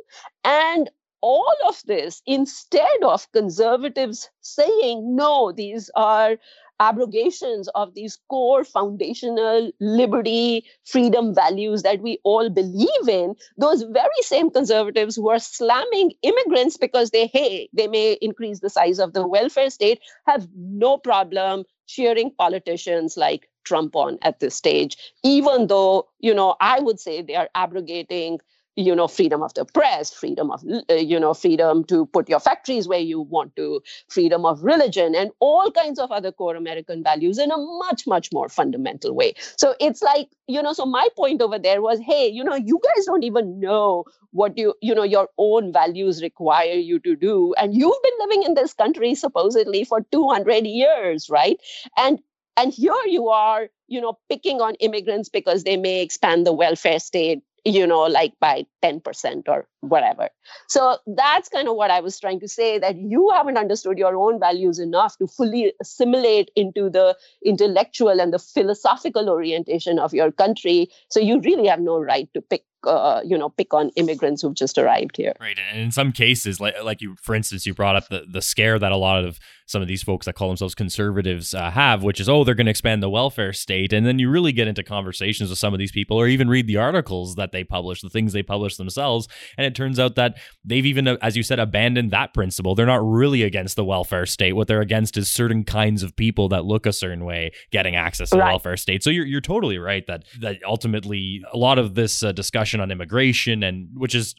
[0.46, 0.90] And
[1.22, 6.38] all of this instead of conservatives saying no these are
[6.80, 14.22] abrogations of these core foundational liberty, freedom values that we all believe in, those very
[14.22, 19.14] same conservatives who are slamming immigrants because they, hey, they may increase the size of
[19.14, 25.68] the welfare state, have no problem cheering politicians like Trump on at this stage, even
[25.68, 28.40] though, you know, I would say they are abrogating
[28.76, 32.40] you know freedom of the press freedom of uh, you know freedom to put your
[32.40, 37.04] factories where you want to freedom of religion and all kinds of other core american
[37.04, 39.34] values in a much much more fundamental way.
[39.58, 42.80] So it's like you know so my point over there was hey you know you
[42.84, 47.54] guys don't even know what you you know your own values require you to do.
[47.58, 51.60] And you've been living in this country supposedly for 200 years right?
[51.98, 52.20] And
[52.58, 57.00] and here you are you know picking on immigrants because they may expand the welfare
[57.00, 60.30] state you know like by 10% or whatever.
[60.68, 64.16] So that's kind of what i was trying to say that you haven't understood your
[64.16, 70.32] own values enough to fully assimilate into the intellectual and the philosophical orientation of your
[70.32, 70.90] country.
[71.10, 74.54] So you really have no right to pick uh, you know pick on immigrants who've
[74.54, 75.34] just arrived here.
[75.40, 78.42] Right and in some cases like like you for instance you brought up the the
[78.42, 82.04] scare that a lot of some of these folks that call themselves conservatives uh, have
[82.04, 84.68] which is oh they're going to expand the welfare state and then you really get
[84.68, 88.02] into conversations with some of these people or even read the articles that they publish
[88.02, 89.28] the things they publish themselves
[89.58, 92.76] and it turns out that they've even as you said abandoned that principle.
[92.76, 94.54] They're not really against the welfare state.
[94.54, 98.30] What they're against is certain kinds of people that look a certain way getting access
[98.30, 98.46] to right.
[98.46, 99.04] the welfare state.
[99.04, 102.82] So you're, you're totally right that that ultimately a lot of this uh, discussion discussion
[102.82, 104.36] on immigration and which is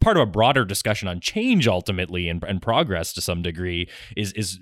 [0.00, 4.32] part of a broader discussion on change ultimately and, and progress to some degree is
[4.32, 4.58] is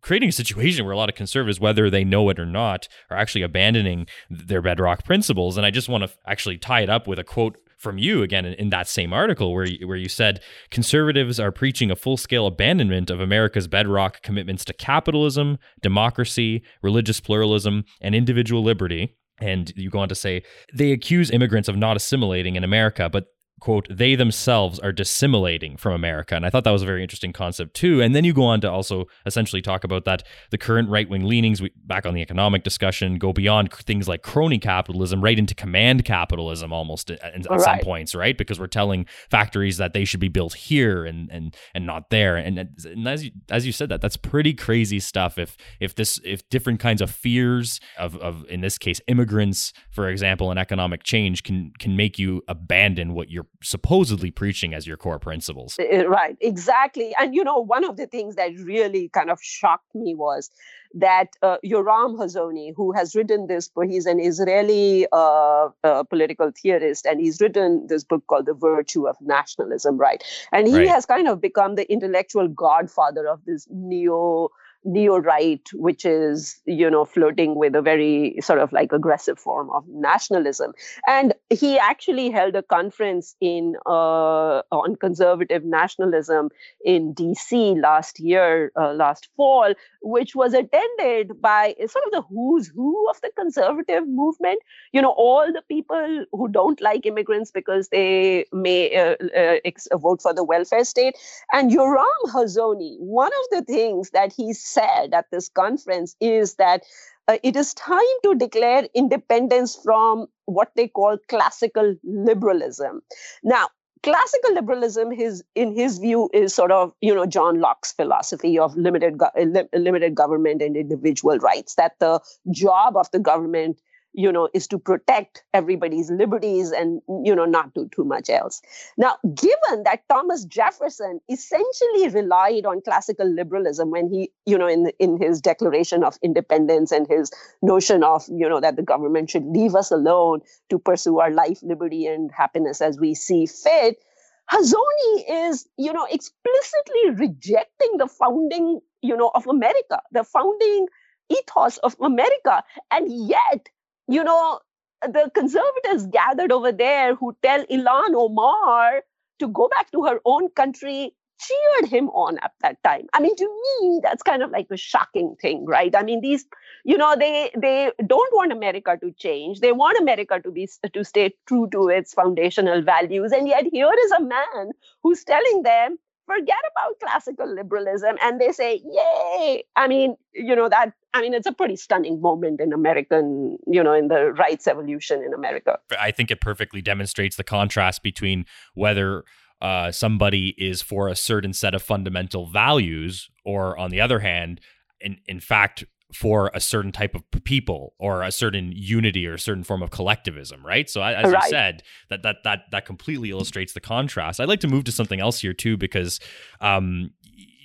[0.00, 3.16] creating a situation where a lot of conservatives, whether they know it or not, are
[3.16, 5.56] actually abandoning their bedrock principles.
[5.56, 8.46] And I just want to actually tie it up with a quote from you again
[8.46, 10.40] in, in, that same article where you, where you said
[10.70, 17.84] conservatives are preaching a full-scale abandonment of America's bedrock commitments to capitalism, democracy, religious pluralism,
[18.00, 19.16] and individual liberty.
[19.40, 20.42] And you go on to say
[20.74, 23.26] they accuse immigrants of not assimilating in America, but
[23.60, 26.34] quote, they themselves are dissimulating from America.
[26.34, 28.00] And I thought that was a very interesting concept too.
[28.00, 31.24] And then you go on to also essentially talk about that the current right wing
[31.24, 35.54] leanings, we, back on the economic discussion, go beyond things like crony capitalism right into
[35.54, 37.60] command capitalism almost uh, at, at right.
[37.60, 38.36] some points, right?
[38.36, 42.36] Because we're telling factories that they should be built here and and and not there.
[42.36, 45.38] And, and as you, as you said that, that's pretty crazy stuff.
[45.38, 50.08] If if this if different kinds of fears of of in this case immigrants, for
[50.08, 54.96] example, and economic change can can make you abandon what you're supposedly preaching as your
[54.96, 55.78] core principles.
[55.78, 57.14] Right, exactly.
[57.18, 60.50] And you know, one of the things that really kind of shocked me was
[60.94, 66.50] that uh, Yoram Hazony, who has written this book, he's an Israeli uh, uh, political
[66.50, 70.22] theorist, and he's written this book called The Virtue of Nationalism, right?
[70.52, 70.88] And he right.
[70.88, 74.48] has kind of become the intellectual godfather of this neo
[74.84, 79.84] neo-right, which is, you know, flirting with a very sort of like aggressive form of
[79.88, 80.72] nationalism.
[81.06, 86.50] And he actually held a conference in uh, on conservative nationalism
[86.84, 92.68] in DC last year, uh, last fall, which was attended by sort of the who's
[92.68, 94.60] who of the conservative movement.
[94.92, 99.88] You know, all the people who don't like immigrants because they may uh, uh ex-
[99.92, 101.14] vote for the welfare state.
[101.52, 106.82] And Yoram Hazony, one of the things that he said at this conference is that
[107.28, 113.00] uh, it is time to declare independence from what they call classical liberalism.
[113.42, 113.68] Now,
[114.02, 118.76] classical liberalism his in his view is sort of you know john locke's philosophy of
[118.76, 119.30] limited go-
[119.72, 123.80] limited government and individual rights that the job of the government
[124.18, 128.60] you know is to protect everybody's liberties and you know not do too much else
[128.96, 134.90] now given that thomas jefferson essentially relied on classical liberalism when he you know in
[134.98, 137.30] in his declaration of independence and his
[137.62, 141.62] notion of you know that the government should leave us alone to pursue our life
[141.62, 144.02] liberty and happiness as we see fit
[144.50, 150.86] Hazony is, you know, explicitly rejecting the founding, you know, of America, the founding
[151.28, 152.64] ethos of America.
[152.90, 153.68] And yet
[154.08, 154.60] you know,
[155.02, 159.02] the conservatives gathered over there who tell Ilhan Omar
[159.38, 163.06] to go back to her own country cheered him on at that time.
[163.12, 165.94] I mean, to me, that's kind of like a shocking thing, right?
[165.94, 166.44] I mean, these,
[166.84, 169.60] you know, they they don't want America to change.
[169.60, 173.92] They want America to be to stay true to its foundational values, and yet here
[174.04, 175.98] is a man who's telling them
[176.28, 179.64] forget about classical liberalism and they say yay!
[179.74, 183.82] I mean you know that i mean it's a pretty stunning moment in american you
[183.82, 185.78] know in the rights evolution in america.
[185.98, 189.24] I think it perfectly demonstrates the contrast between whether
[189.60, 194.60] uh, somebody is for a certain set of fundamental values or on the other hand
[195.00, 199.38] in, in fact for a certain type of people or a certain unity or a
[199.38, 200.88] certain form of collectivism, right?
[200.88, 201.42] So as right.
[201.42, 204.40] you said, that that that that completely illustrates the contrast.
[204.40, 206.18] I'd like to move to something else here too, because
[206.60, 207.10] um,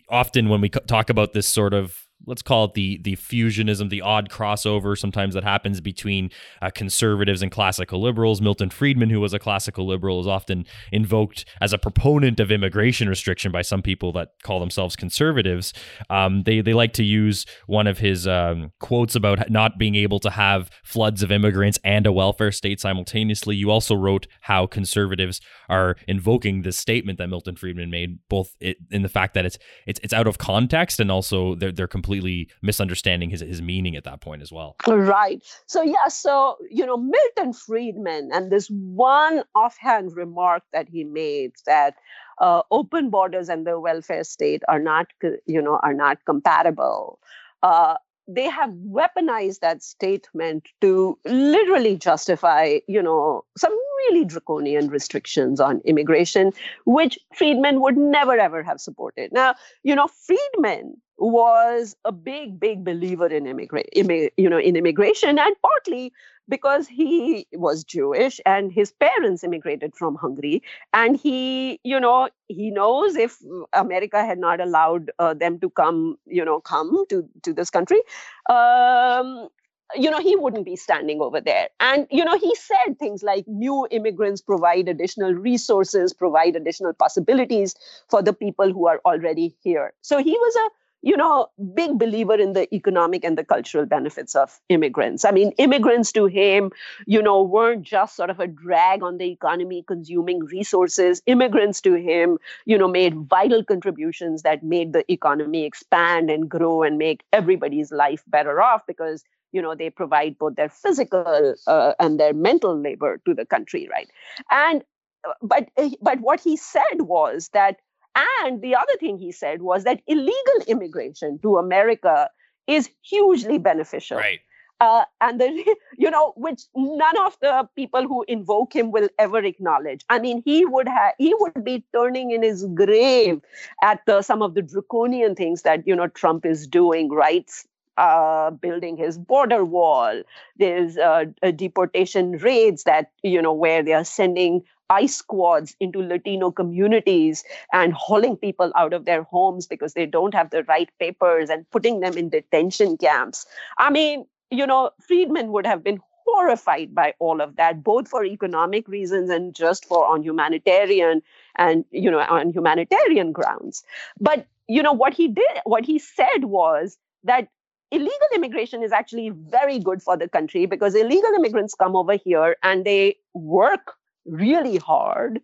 [0.10, 4.02] often when we talk about this sort of let's call it the the fusionism, the
[4.02, 6.30] odd crossover sometimes that happens between
[6.62, 8.42] uh, conservatives and classical liberals.
[8.42, 13.10] Milton Friedman, who was a classical liberal, is often invoked as a proponent of immigration
[13.10, 15.74] restriction by some people that call themselves conservatives.
[16.10, 20.20] Um, they they like to use one of his um, quotes about not being able
[20.22, 23.56] to have floods of immigrants and a welfare state simultaneously.
[23.56, 29.02] You also wrote how conservatives are invoking this statement that Milton Friedman made, both in
[29.02, 32.13] the fact that it's it's it's out of context and also they're they're completely
[32.62, 34.76] misunderstanding his his meaning at that point as well.
[34.88, 35.44] Right.
[35.66, 36.08] So yeah.
[36.08, 41.96] So you know Milton Friedman and this one offhand remark that he made that
[42.40, 45.08] uh, open borders and the welfare state are not
[45.46, 47.20] you know are not compatible.
[47.62, 47.96] Uh,
[48.28, 53.72] they have weaponized that statement to literally justify, you know, some
[54.08, 56.52] really draconian restrictions on immigration,
[56.86, 59.32] which Friedman would never ever have supported.
[59.32, 65.38] Now, you know, Friedman was a big, big believer in immigrant, you know, in immigration,
[65.38, 66.12] and partly
[66.50, 70.62] because he was Jewish and his parents immigrated from Hungary.
[70.94, 73.38] And he, you know, he knows if
[73.72, 78.02] America had not allowed uh, them to come, you know, come to, to this country,
[78.50, 79.48] um,
[79.96, 81.70] you know, he wouldn't be standing over there.
[81.80, 87.76] And, you know, he said things like new immigrants provide additional resources, provide additional possibilities
[88.10, 89.94] for the people who are already here.
[90.02, 94.36] So he was a you know, big believer in the economic and the cultural benefits
[94.36, 95.26] of immigrants.
[95.26, 96.72] I mean, immigrants to him,
[97.06, 101.22] you know, weren't just sort of a drag on the economy, consuming resources.
[101.26, 106.84] Immigrants to him, you know, made vital contributions that made the economy expand and grow
[106.84, 111.94] and make everybody's life better off because you know they provide both their physical uh,
[112.00, 114.10] and their mental labor to the country right
[114.50, 114.84] and
[115.28, 117.78] uh, but uh, but what he said was that
[118.16, 122.30] and the other thing he said was that illegal immigration to America
[122.68, 124.18] is hugely beneficial.
[124.18, 124.40] Right.
[124.80, 129.38] Uh, and the you know which none of the people who invoke him will ever
[129.38, 133.40] acknowledge i mean he would have he would be turning in his grave
[133.82, 137.50] at the, some of the draconian things that you know trump is doing right
[137.98, 140.22] uh, building his border wall
[140.58, 146.52] there's uh, deportation raids that you know where they are sending ICE squads into Latino
[146.52, 151.50] communities and hauling people out of their homes because they don't have the right papers
[151.50, 153.46] and putting them in detention camps.
[153.78, 158.24] I mean, you know, Friedman would have been horrified by all of that, both for
[158.24, 161.22] economic reasons and just for on humanitarian
[161.58, 163.84] and, you know, on humanitarian grounds.
[164.20, 167.48] But, you know, what he did, what he said was that
[167.92, 172.56] illegal immigration is actually very good for the country because illegal immigrants come over here
[172.64, 173.94] and they work
[174.26, 175.42] really hard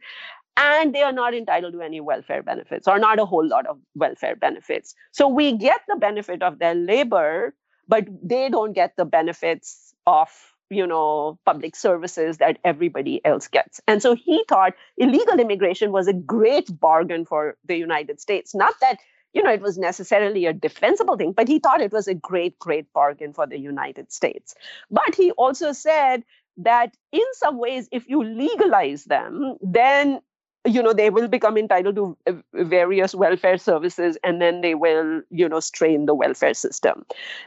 [0.57, 3.79] and they are not entitled to any welfare benefits or not a whole lot of
[3.95, 4.93] welfare benefits.
[5.11, 7.53] So we get the benefit of their labor,
[7.87, 10.29] but they don't get the benefits of
[10.69, 13.79] you know public services that everybody else gets.
[13.87, 18.53] And so he thought illegal immigration was a great bargain for the united states.
[18.53, 18.97] Not that
[19.33, 22.57] you know it was necessarily a defensible thing but he thought it was a great
[22.59, 24.53] great bargain for the united states.
[24.91, 26.23] But he also said
[26.59, 30.19] that in some ways if you legalize them then
[30.65, 35.21] you know they will become entitled to uh, various welfare services and then they will
[35.29, 37.05] you know strain the welfare system.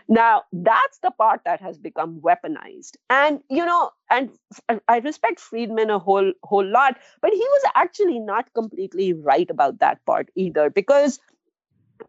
[0.09, 2.97] Now that's the part that has become weaponized.
[3.11, 4.31] And you know and
[4.89, 9.79] i respect friedman a whole whole lot but he was actually not completely right about
[9.79, 11.19] that part either because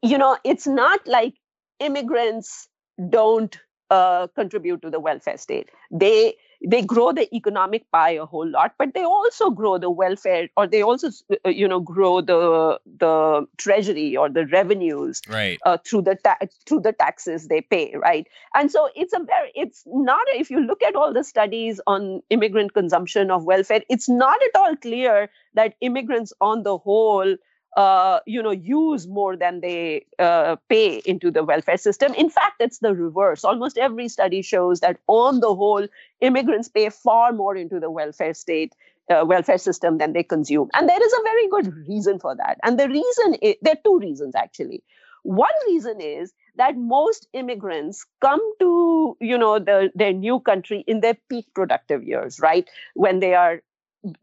[0.01, 1.35] you know it's not like
[1.79, 2.67] immigrants
[3.09, 5.69] don't uh, contribute to the welfare state.
[5.91, 6.35] They
[6.65, 10.65] they grow the economic pie a whole lot but they also grow the welfare or
[10.65, 11.09] they also
[11.45, 15.59] uh, you know grow the the treasury or the revenues right.
[15.65, 18.27] uh, through the ta- through the taxes they pay right?
[18.55, 22.21] And so it's a very it's not if you look at all the studies on
[22.29, 27.35] immigrant consumption of welfare it's not at all clear that immigrants on the whole
[27.75, 32.13] uh, you know use more than they uh, pay into the welfare system.
[32.13, 33.43] In fact it's the reverse.
[33.43, 35.87] Almost every study shows that on the whole
[36.21, 38.73] immigrants pay far more into the welfare state
[39.09, 40.69] uh, welfare system than they consume.
[40.73, 42.57] And there is a very good reason for that.
[42.63, 44.83] And the reason is, there are two reasons actually.
[45.23, 50.99] One reason is that most immigrants come to you know the, their new country in
[50.99, 52.69] their peak productive years right?
[52.93, 53.61] When they are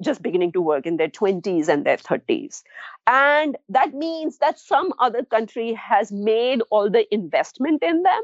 [0.02, 2.62] just beginning to work in their 20s and their 30s.
[3.06, 8.22] And that means that some other country has made all the investment in them,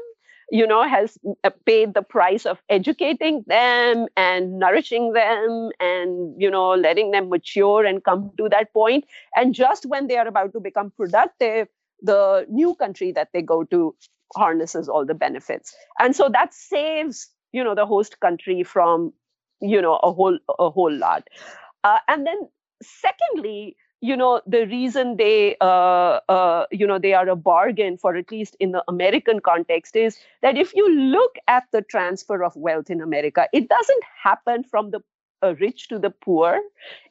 [0.51, 6.49] you know, has uh, paid the price of educating them and nourishing them and, you
[6.49, 9.05] know, letting them mature and come to that point.
[9.35, 11.67] And just when they are about to become productive,
[12.01, 13.95] the new country that they go to
[14.35, 19.13] harnesses all the benefits and so that saves you know the host country from
[19.61, 21.27] you know a whole a whole lot.
[21.83, 22.49] Uh, and then
[22.81, 28.15] secondly you know the reason they uh, uh, you know they are a bargain for
[28.15, 32.55] at least in the american context is that if you look at the transfer of
[32.55, 35.01] wealth in america it doesn't happen from the
[35.43, 36.59] uh, rich to the poor.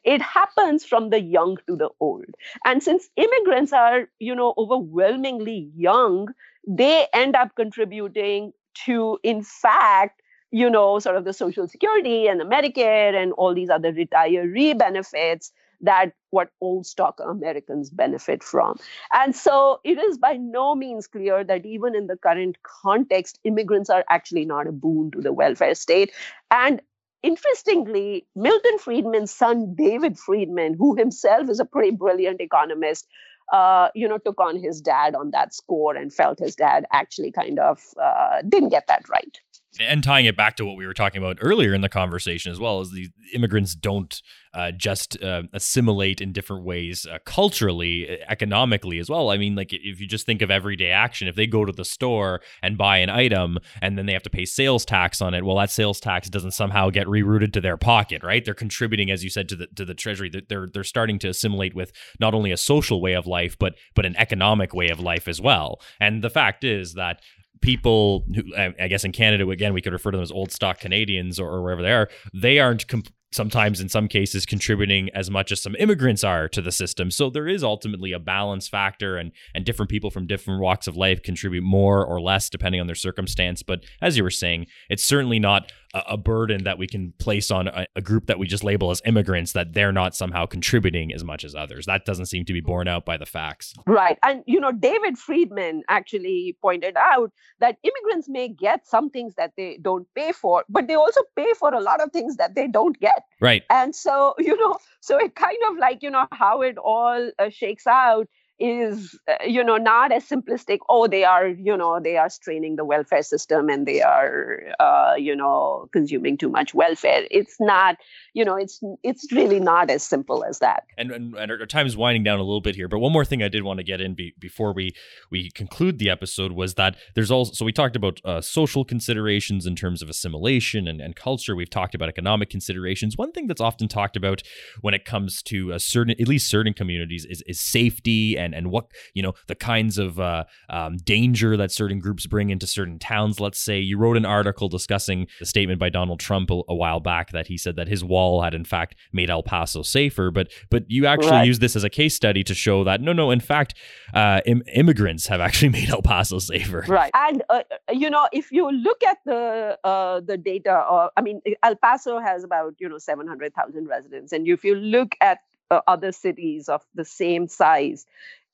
[0.03, 2.25] It happens from the young to the old.
[2.65, 6.27] And since immigrants are you know overwhelmingly young
[6.67, 8.51] they end up contributing
[8.85, 10.21] to in fact
[10.51, 14.77] you know sort of the social security and the medicare and all these other retiree
[14.77, 18.77] benefits that what old stock Americans benefit from.
[19.13, 23.89] And so it is by no means clear that even in the current context, immigrants
[23.89, 26.11] are actually not a boon to the welfare state.
[26.49, 26.81] And
[27.23, 33.07] interestingly, Milton Friedman's son, David Friedman, who himself is a pretty brilliant economist,
[33.53, 37.31] uh, you know, took on his dad on that score and felt his dad actually
[37.31, 39.39] kind of uh, didn't get that right
[39.79, 42.59] and tying it back to what we were talking about earlier in the conversation as
[42.59, 44.21] well is the immigrants don't
[44.53, 49.29] uh, just uh, assimilate in different ways uh, culturally economically as well.
[49.29, 51.85] I mean like if you just think of everyday action if they go to the
[51.85, 55.45] store and buy an item and then they have to pay sales tax on it
[55.45, 58.43] well that sales tax doesn't somehow get rerouted to their pocket right?
[58.43, 60.31] They're contributing as you said to the to the treasury.
[60.47, 64.05] They're they're starting to assimilate with not only a social way of life but but
[64.05, 65.79] an economic way of life as well.
[65.99, 67.21] And the fact is that
[67.61, 70.79] people who I guess in Canada again we could refer to them as old stock
[70.79, 75.29] Canadians or, or wherever they are they aren't comp- sometimes in some cases contributing as
[75.29, 77.11] much as some immigrants are to the system.
[77.11, 80.95] So there is ultimately a balance factor and and different people from different walks of
[80.95, 83.63] life contribute more or less depending on their circumstance.
[83.63, 87.51] But as you were saying it's certainly not a, a burden that we can place
[87.51, 91.13] on a, a, group that we just label as immigrants that they're not somehow contributing
[91.13, 91.85] as much as others.
[91.85, 93.73] That doesn't seem to be borne out by the facts.
[93.85, 94.17] Right.
[94.23, 99.53] And you know david friedman actually pointed out that immigrants may get some things that
[99.57, 102.67] they don't pay for but they also pay for a lot of things that they
[102.67, 103.23] don't get.
[103.41, 103.63] Right.
[103.69, 107.49] And so, you know, so it kind of like, you know, how it all uh,
[107.49, 108.27] shakes out
[108.59, 112.75] is uh, you know not as simplistic oh they are you know they are straining
[112.75, 117.25] the welfare system and they are uh, you know consuming too much welfare.
[117.29, 117.97] It's not
[118.33, 120.83] you know it's it's really not as simple as that.
[120.97, 123.25] And and, and our time is winding down a little bit here but one more
[123.25, 124.93] thing i did want to get in be, before we
[125.31, 129.65] we conclude the episode was that there's also so we talked about uh, social considerations
[129.65, 131.55] in terms of assimilation and, and culture.
[131.55, 133.17] We've talked about economic considerations.
[133.17, 134.41] One thing that's often talked about
[134.81, 138.55] when it comes to a certain at least certain communities is, is safety and and
[138.55, 142.65] and what you know the kinds of uh, um, danger that certain groups bring into
[142.65, 143.39] certain towns.
[143.39, 146.99] Let's say you wrote an article discussing the statement by Donald Trump a, a while
[146.99, 150.51] back that he said that his wall had in fact made El Paso safer, but
[150.69, 151.47] but you actually right.
[151.47, 153.75] use this as a case study to show that no, no, in fact,
[154.13, 156.85] uh, Im- immigrants have actually made El Paso safer.
[156.87, 161.21] Right, and uh, you know if you look at the uh, the data, uh, I
[161.21, 165.15] mean El Paso has about you know seven hundred thousand residents, and if you look
[165.21, 165.39] at
[165.71, 168.05] uh, other cities of the same size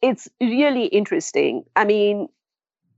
[0.03, 1.63] it's really interesting.
[1.77, 2.27] I mean,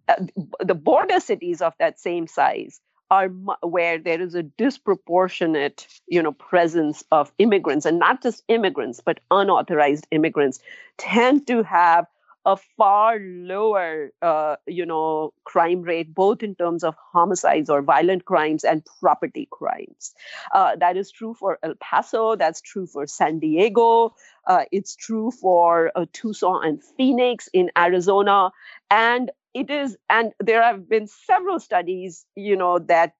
[0.09, 0.15] uh,
[0.59, 3.27] the border cities of that same size are
[3.61, 9.19] where there is a disproportionate you know presence of immigrants and not just immigrants but
[9.29, 10.59] unauthorized immigrants
[10.97, 12.07] tend to have
[12.45, 18.25] a far lower, uh, you know, crime rate, both in terms of homicides or violent
[18.25, 20.13] crimes and property crimes.
[20.53, 22.35] Uh, that is true for El Paso.
[22.35, 24.13] That's true for San Diego.
[24.47, 28.51] Uh, it's true for uh, Tucson and Phoenix in Arizona.
[28.91, 33.13] And it is, and there have been several studies, you know, that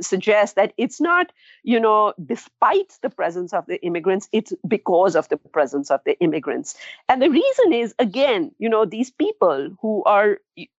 [0.00, 5.28] suggest that it's not, you know, despite the presence of the immigrants, it's because of
[5.28, 6.76] the presence of the immigrants.
[7.08, 10.38] And the reason is, again, you know, these people who are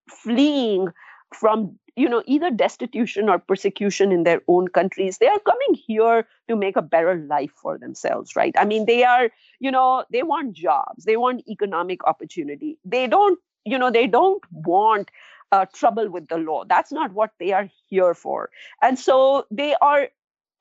[0.09, 0.89] fleeing
[1.33, 6.27] from you know either destitution or persecution in their own countries they are coming here
[6.47, 9.29] to make a better life for themselves right i mean they are
[9.59, 14.43] you know they want jobs they want economic opportunity they don't you know they don't
[14.51, 15.11] want
[15.51, 16.63] uh, trouble with the law.
[16.65, 18.49] That's not what they are here for.
[18.81, 20.09] And so they are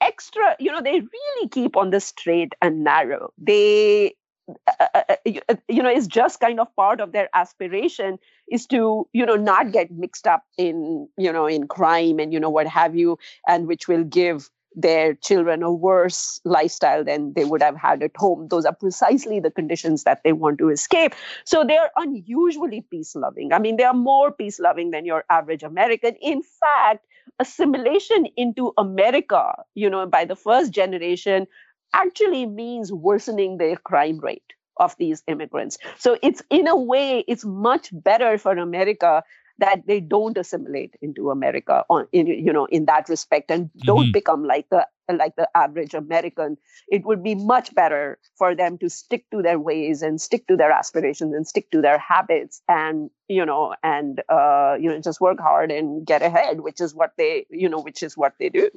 [0.00, 3.32] extra, you know, they really keep on the straight and narrow.
[3.38, 4.14] They,
[4.48, 8.18] uh, uh, uh you, uh, you know, it's just kind of part of their aspiration
[8.50, 12.40] is to, you know, not get mixed up in, you know, in crime and, you
[12.40, 17.44] know, what have you, and which will give their children a worse lifestyle than they
[17.44, 18.48] would have had at home.
[18.48, 21.14] Those are precisely the conditions that they want to escape.
[21.44, 23.52] So they're unusually peace loving.
[23.52, 26.14] I mean, they are more peace loving than your average American.
[26.20, 27.04] In fact,
[27.38, 31.46] assimilation into America, you know, by the first generation
[31.92, 34.42] actually means worsening their crime rate
[34.76, 35.78] of these immigrants.
[35.98, 39.22] So it's in a way, it's much better for America
[39.60, 44.04] that they don't assimilate into America on in, you know in that respect and don't
[44.04, 44.12] mm-hmm.
[44.12, 46.56] become like the like the average American.
[46.88, 50.56] It would be much better for them to stick to their ways and stick to
[50.56, 55.20] their aspirations and stick to their habits and you know and uh, you know just
[55.20, 58.48] work hard and get ahead, which is what they you know which is what they
[58.48, 58.70] do.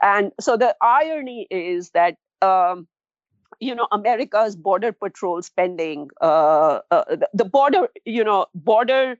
[0.00, 2.86] And so the irony is that um,
[3.60, 9.16] you know america's border patrol spending uh, uh, the border you know border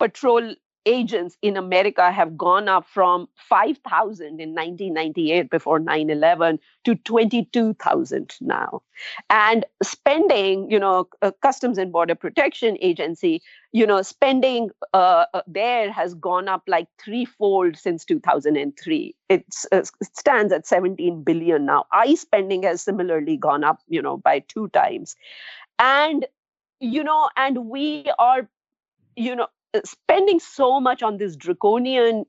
[0.00, 0.54] patrol
[0.86, 8.34] agents in America have gone up from 5,000 in 1998 before 9 11 to 22,000
[8.40, 8.82] now.
[9.28, 11.08] And spending, you know,
[11.42, 13.42] Customs and Border Protection Agency,
[13.72, 19.14] you know, spending uh, uh there has gone up like threefold since 2003.
[19.28, 21.84] It's, uh, it stands at 17 billion now.
[21.92, 25.14] ICE spending has similarly gone up, you know, by two times.
[25.78, 26.26] And,
[26.80, 28.48] you know, and we are
[29.16, 29.48] you know
[29.84, 32.24] spending so much on this draconian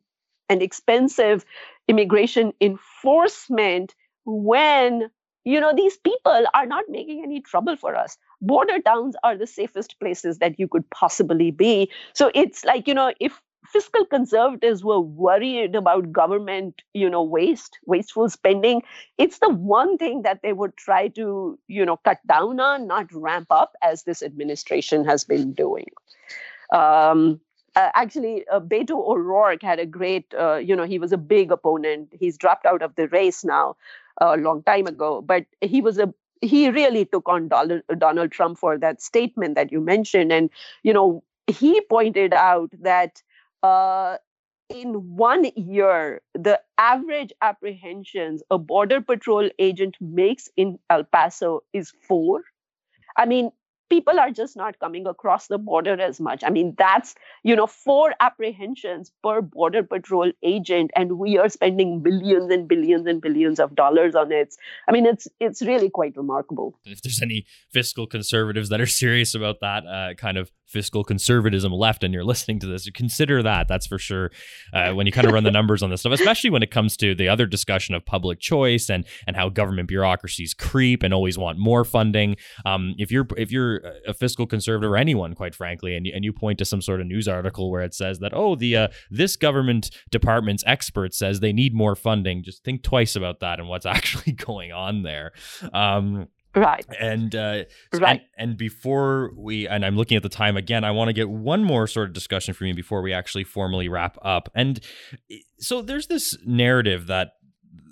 [0.49, 1.45] and expensive
[1.87, 5.09] immigration enforcement when
[5.43, 8.17] you know these people are not making any trouble for us.
[8.41, 11.89] Border towns are the safest places that you could possibly be.
[12.13, 17.77] So it's like you know if fiscal conservatives were worried about government you know waste
[17.85, 18.81] wasteful spending
[19.17, 23.05] it's the one thing that they would try to you know cut down on not
[23.13, 25.85] ramp up as this administration has been doing
[26.71, 27.39] um,
[27.75, 31.51] uh, actually, uh, Beto O'Rourke had a great, uh, you know, he was a big
[31.51, 32.09] opponent.
[32.19, 33.75] He's dropped out of the race now
[34.19, 38.57] a long time ago, but he was a he really took on Donald, Donald Trump
[38.57, 40.49] for that statement that you mentioned, and
[40.83, 43.21] you know, he pointed out that
[43.63, 44.17] uh,
[44.69, 51.91] in one year, the average apprehensions a border patrol agent makes in El Paso is
[52.07, 52.41] four.
[53.17, 53.51] I mean,
[53.91, 56.43] people are just not coming across the border as much.
[56.45, 57.13] I mean, that's,
[57.43, 63.05] you know, four apprehensions per border patrol agent, and we are spending billions and billions
[63.05, 64.55] and billions of dollars on it.
[64.87, 66.79] I mean, it's it's really quite remarkable.
[66.85, 71.71] If there's any fiscal conservatives that are serious about that uh, kind of fiscal conservatism
[71.71, 73.67] left and you're listening to this, consider that.
[73.67, 74.31] That's for sure.
[74.73, 76.95] Uh, when you kind of run the numbers on this stuff, especially when it comes
[76.97, 81.37] to the other discussion of public choice and and how government bureaucracies creep and always
[81.37, 82.37] want more funding.
[82.65, 86.23] Um, if you're if you're a fiscal conservative or anyone, quite frankly, and you, and
[86.23, 88.87] you point to some sort of news article where it says that oh the uh,
[89.09, 93.67] this government department's expert says they need more funding, just think twice about that and
[93.67, 95.31] what's actually going on there.
[95.73, 96.85] Um, right.
[96.99, 100.91] And uh right and, and, before we and i'm looking at the time again i
[100.91, 104.17] want to get one more sort of discussion from you before we actually formally wrap
[104.21, 104.49] up.
[104.55, 104.79] And
[105.59, 107.33] so there's this narrative that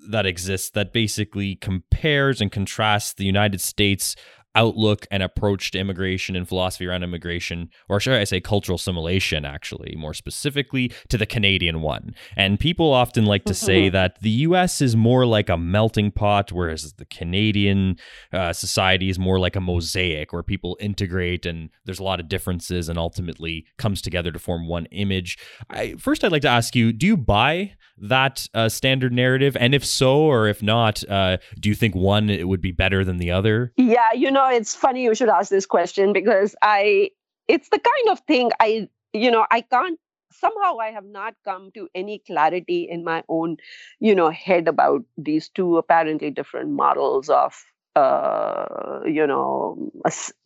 [0.09, 4.15] that exists that basically compares and contrasts the united states
[4.55, 9.45] outlook and approach to immigration and philosophy around immigration, or should I say cultural assimilation,
[9.45, 12.15] actually, more specifically to the Canadian one.
[12.35, 16.51] And people often like to say that the US is more like a melting pot,
[16.51, 17.97] whereas the Canadian
[18.33, 22.27] uh, society is more like a mosaic where people integrate and there's a lot of
[22.27, 25.37] differences and ultimately comes together to form one image.
[25.69, 29.55] I, first, I'd like to ask you do you buy that uh, standard narrative?
[29.59, 33.03] And if so, or if not, uh, do you think one it would be better
[33.03, 33.73] than the other?
[33.77, 37.11] Yeah, you know, it's funny you should ask this question because I,
[37.47, 39.99] it's the kind of thing I, you know, I can't
[40.31, 43.57] somehow i have not come to any clarity in my own
[43.99, 49.91] you know head about these two apparently different models of uh, you know,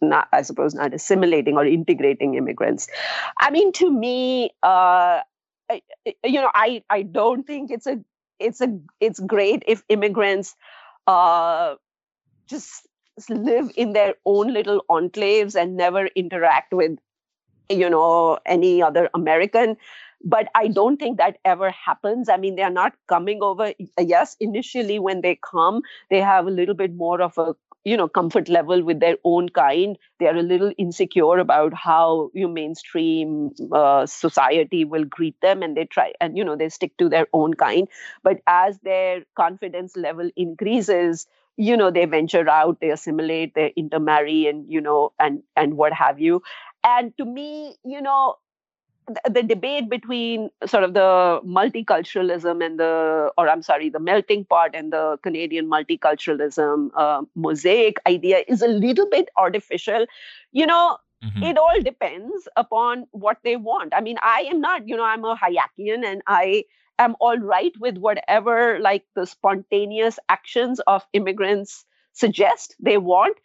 [0.01, 2.87] not, I suppose not assimilating or integrating immigrants.
[3.39, 5.19] I mean, to me, uh,
[6.23, 7.99] you know, I I don't think it's a
[8.39, 10.55] it's a it's great if immigrants
[11.07, 11.75] uh,
[12.47, 12.87] just
[13.29, 16.97] live in their own little enclaves and never interact with
[17.69, 19.77] you know any other American.
[20.25, 22.29] But I don't think that ever happens.
[22.29, 23.73] I mean, they are not coming over.
[23.99, 28.07] Yes, initially when they come, they have a little bit more of a you know
[28.07, 33.51] comfort level with their own kind they are a little insecure about how you mainstream
[33.71, 37.27] uh, society will greet them and they try and you know they stick to their
[37.33, 37.87] own kind.
[38.23, 41.27] But as their confidence level increases
[41.57, 45.93] you know they venture out they assimilate they intermarry and you know and and what
[45.93, 46.41] have you.
[46.83, 48.35] And to me you know
[49.29, 54.71] the, debate between sort of the multiculturalism and the, or I'm sorry, the melting pot
[54.73, 60.05] and the Canadian multiculturalism uh, mosaic idea is a little bit artificial.
[60.51, 61.43] You know, mm-hmm.
[61.43, 63.93] it all depends upon what they want.
[63.93, 66.65] I mean, I am not, you know, I'm a Hayekian and I
[66.99, 73.37] am all right with whatever like the spontaneous actions of immigrants suggest they want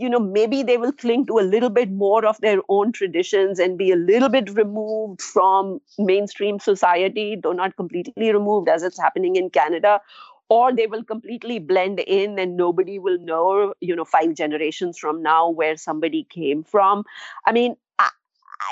[0.00, 3.58] you know, maybe they will cling to a little bit more of their own traditions
[3.58, 8.98] and be a little bit removed from mainstream society, though not completely removed as it's
[8.98, 10.00] happening in Canada.
[10.48, 15.22] Or they will completely blend in and nobody will know, you know, five generations from
[15.22, 17.04] now where somebody came from.
[17.46, 17.76] I mean,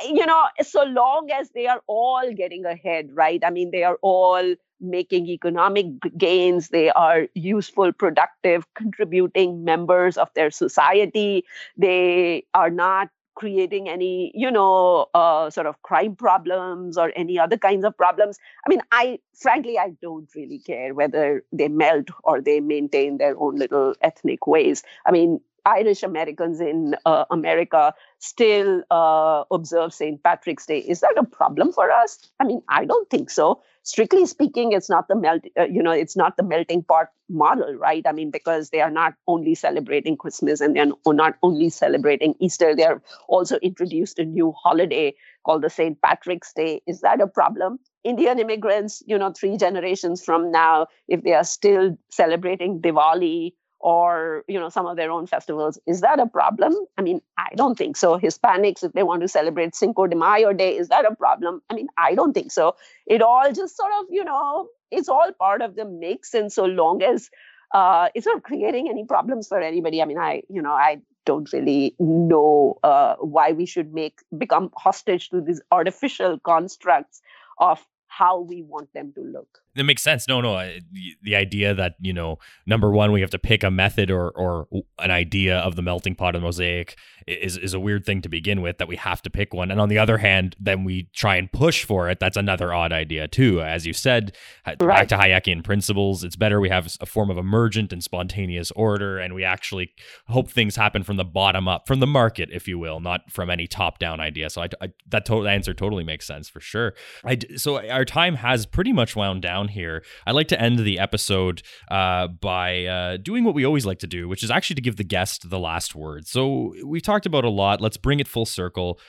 [0.05, 3.43] you know, so long as they are all getting ahead, right?
[3.45, 5.87] I mean, they are all making economic
[6.17, 11.45] gains, they are useful, productive, contributing members of their society,
[11.77, 17.57] they are not creating any you know uh, sort of crime problems or any other
[17.57, 18.39] kinds of problems.
[18.67, 23.39] I mean i frankly i don't really care whether they melt or they maintain their
[23.39, 24.83] own little ethnic ways.
[25.07, 30.23] I mean Irish Americans in uh, America still uh, observe St.
[30.23, 30.79] Patrick's Day.
[30.79, 32.19] Is that a problem for us?
[32.39, 33.63] I mean, I don't think so.
[33.83, 35.43] Strictly speaking, it's not the melt.
[35.59, 38.07] Uh, you know, it's not the melting pot model, right?
[38.07, 42.75] I mean, because they are not only celebrating Christmas and they're not only celebrating Easter,
[42.77, 46.01] they are also introduced a new holiday called the St.
[46.03, 46.83] Patrick's Day.
[46.87, 47.79] Is that a problem?
[48.05, 54.45] Indian immigrants, you know, three generations from now, if they are still celebrating Diwali or
[54.47, 55.79] you know some of their own festivals.
[55.87, 56.75] Is that a problem?
[56.99, 58.19] I mean i don't think so.
[58.19, 61.63] Hispanics if they want to celebrate cinco de mayo day is that a problem?
[61.71, 62.75] I mean i don't think so.
[63.07, 66.35] It all just sort of you know it's all part of the mix.
[66.35, 67.31] And so long as
[67.73, 71.53] uh, it's not creating any problems for anybody i mean i you know i don't
[71.53, 77.21] really know uh, why we should make become hostage to these artificial constructs
[77.59, 80.27] of how we want them to look it makes sense.
[80.27, 80.57] No, no.
[80.93, 84.31] the, the, idea that you know, number one, we have to pick a method or
[84.31, 84.67] or
[84.99, 88.63] an idea of the melting pot of mosaic is is a weird thing to begin
[88.63, 88.79] with.
[88.79, 91.51] That we have to pick one, and on the other hand, then we try and
[91.53, 92.19] push for it.
[92.19, 93.63] That's another odd idea too.
[93.63, 94.79] As you said, right.
[94.79, 99.19] back to Hayekian principles, it's better we have a form of emergent and spontaneous order,
[99.19, 99.93] and we actually
[100.27, 103.51] hope things happen from the bottom up, from the market, if you will, not from
[103.51, 104.51] any top down idea.
[104.51, 106.95] So I, I that total answer totally makes sense for sure.
[107.25, 110.99] I so our time has pretty much wound down here, I'd like to end the
[110.99, 114.83] episode uh, by uh, doing what we always like to do, which is actually to
[114.83, 116.27] give the guest the last word.
[116.27, 117.81] So we've talked about a lot.
[117.81, 119.01] Let's bring it full circle.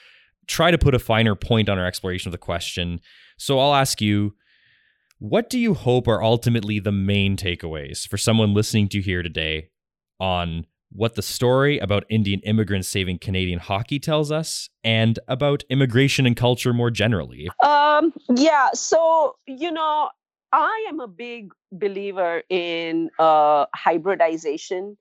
[0.48, 3.00] Try to put a finer point on our exploration of the question.
[3.38, 4.36] So I'll ask you,
[5.20, 9.70] what do you hope are ultimately the main takeaways for someone listening to here today
[10.20, 16.26] on what the story about Indian immigrants saving Canadian hockey tells us and about immigration
[16.26, 17.50] and culture more generally?
[17.64, 20.10] Um, yeah, so, you know,
[20.52, 24.98] I am a big believer in uh, hybridization.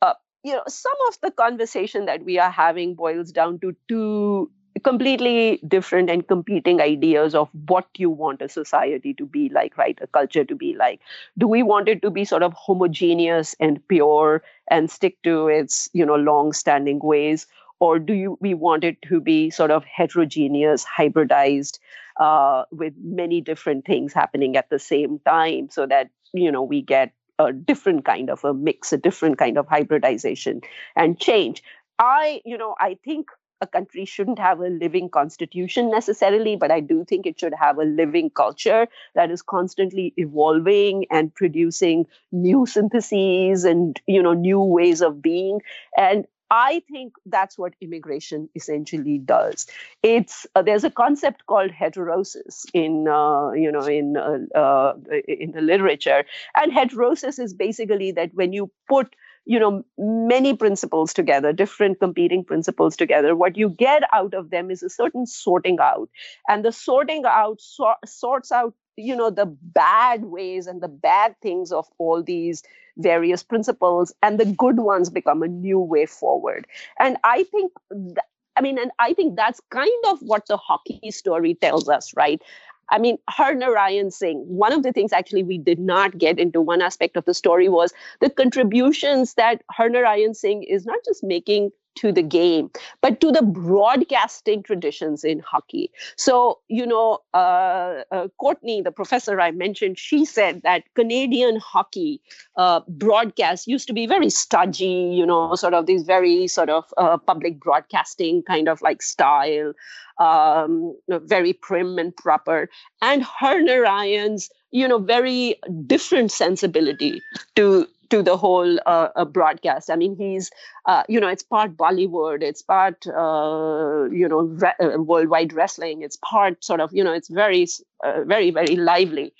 [0.00, 4.50] Uh, you know, some of the conversation that we are having boils down to two
[4.82, 9.98] completely different and competing ideas of what you want a society to be like, right?
[10.02, 11.00] A culture to be like.
[11.38, 15.88] Do we want it to be sort of homogeneous and pure and stick to its,
[15.92, 17.46] you know, long-standing ways?
[17.78, 21.78] Or do you, we want it to be sort of heterogeneous, hybridized,
[22.18, 26.82] uh, with many different things happening at the same time so that you know we
[26.82, 30.60] get a different kind of a mix a different kind of hybridization
[30.94, 31.62] and change
[31.98, 33.28] i you know i think
[33.60, 37.78] a country shouldn't have a living constitution necessarily, but I do think it should have
[37.78, 44.60] a living culture that is constantly evolving and producing new syntheses and you know new
[44.60, 45.60] ways of being.
[45.96, 49.66] And I think that's what immigration essentially does.
[50.02, 54.94] It's uh, there's a concept called heterosis in uh, you know in uh, uh,
[55.26, 56.24] in the literature,
[56.56, 59.14] and heterosis is basically that when you put
[59.46, 64.70] you know many principles together different competing principles together what you get out of them
[64.70, 66.08] is a certain sorting out
[66.48, 71.34] and the sorting out so- sorts out you know the bad ways and the bad
[71.42, 72.62] things of all these
[72.98, 76.66] various principles and the good ones become a new way forward.
[77.00, 78.18] And i think th-
[78.56, 82.42] i mean and i think that's kind of what the hockey story tells us right?
[82.90, 86.82] I mean, Harnarayan Singh, one of the things actually we did not get into one
[86.82, 92.12] aspect of the story was the contributions that Harnarayan Singh is not just making to
[92.12, 92.70] the game,
[93.00, 95.90] but to the broadcasting traditions in hockey.
[96.16, 102.20] So, you know, uh, uh, Courtney, the professor I mentioned, she said that Canadian hockey
[102.56, 106.92] uh, broadcast used to be very stodgy, you know, sort of these very sort of
[106.96, 109.72] uh, public broadcasting kind of like style,
[110.18, 112.68] um, very prim and proper.
[113.02, 115.56] And Harnarayan's you know very
[115.86, 117.22] different sensibility
[117.56, 119.90] to to the whole uh, uh, broadcast.
[119.90, 120.50] I mean, he's,
[120.86, 126.02] uh, you know, it's part Bollywood, it's part, uh, you know, re- uh, worldwide wrestling,
[126.02, 127.66] it's part sort of, you know, it's very,
[128.04, 129.32] uh, very, very lively.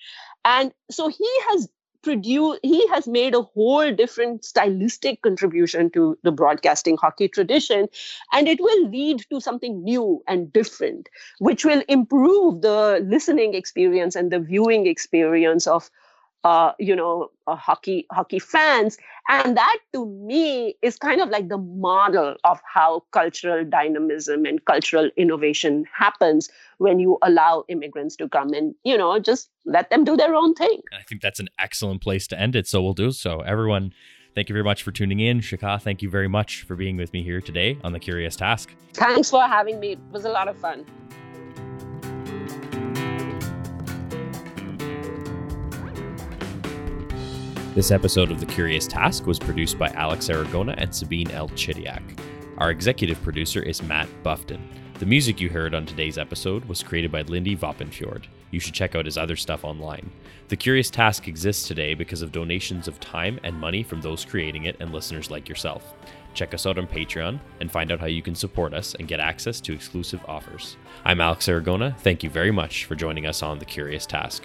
[0.45, 1.68] And so he has
[2.05, 7.88] produced he has made a whole different stylistic contribution to the broadcasting hockey tradition
[8.32, 14.14] and it will lead to something new and different which will improve the listening experience
[14.14, 15.90] and the viewing experience of
[16.45, 21.49] uh, you know, uh, hockey hockey fans, and that to me is kind of like
[21.49, 28.28] the model of how cultural dynamism and cultural innovation happens when you allow immigrants to
[28.28, 30.82] come and you know just let them do their own thing.
[30.92, 32.66] I think that's an excellent place to end it.
[32.66, 33.40] So we'll do so.
[33.40, 33.95] Everyone,
[34.34, 35.40] thank you very much for tuning in.
[35.40, 38.74] Shikha, thank you very much for being with me here today on the Curious Task.
[38.92, 39.92] Thanks for having me.
[39.92, 40.84] It was a lot of fun.
[47.74, 51.48] This episode of The Curious Task was produced by Alex Aragona and Sabine L.
[51.48, 52.16] Chidiak.
[52.58, 54.68] Our executive producer is Matt Buffton.
[55.00, 58.26] The music you heard on today's episode was created by Lindy Vopnfjörð.
[58.52, 60.08] You should check out his other stuff online.
[60.46, 64.66] The Curious Task exists today because of donations of time and money from those creating
[64.66, 65.94] it and listeners like yourself.
[66.32, 69.18] Check us out on Patreon and find out how you can support us and get
[69.18, 70.76] access to exclusive offers.
[71.04, 71.98] I'm Alex Aragona.
[71.98, 74.44] Thank you very much for joining us on The Curious Task.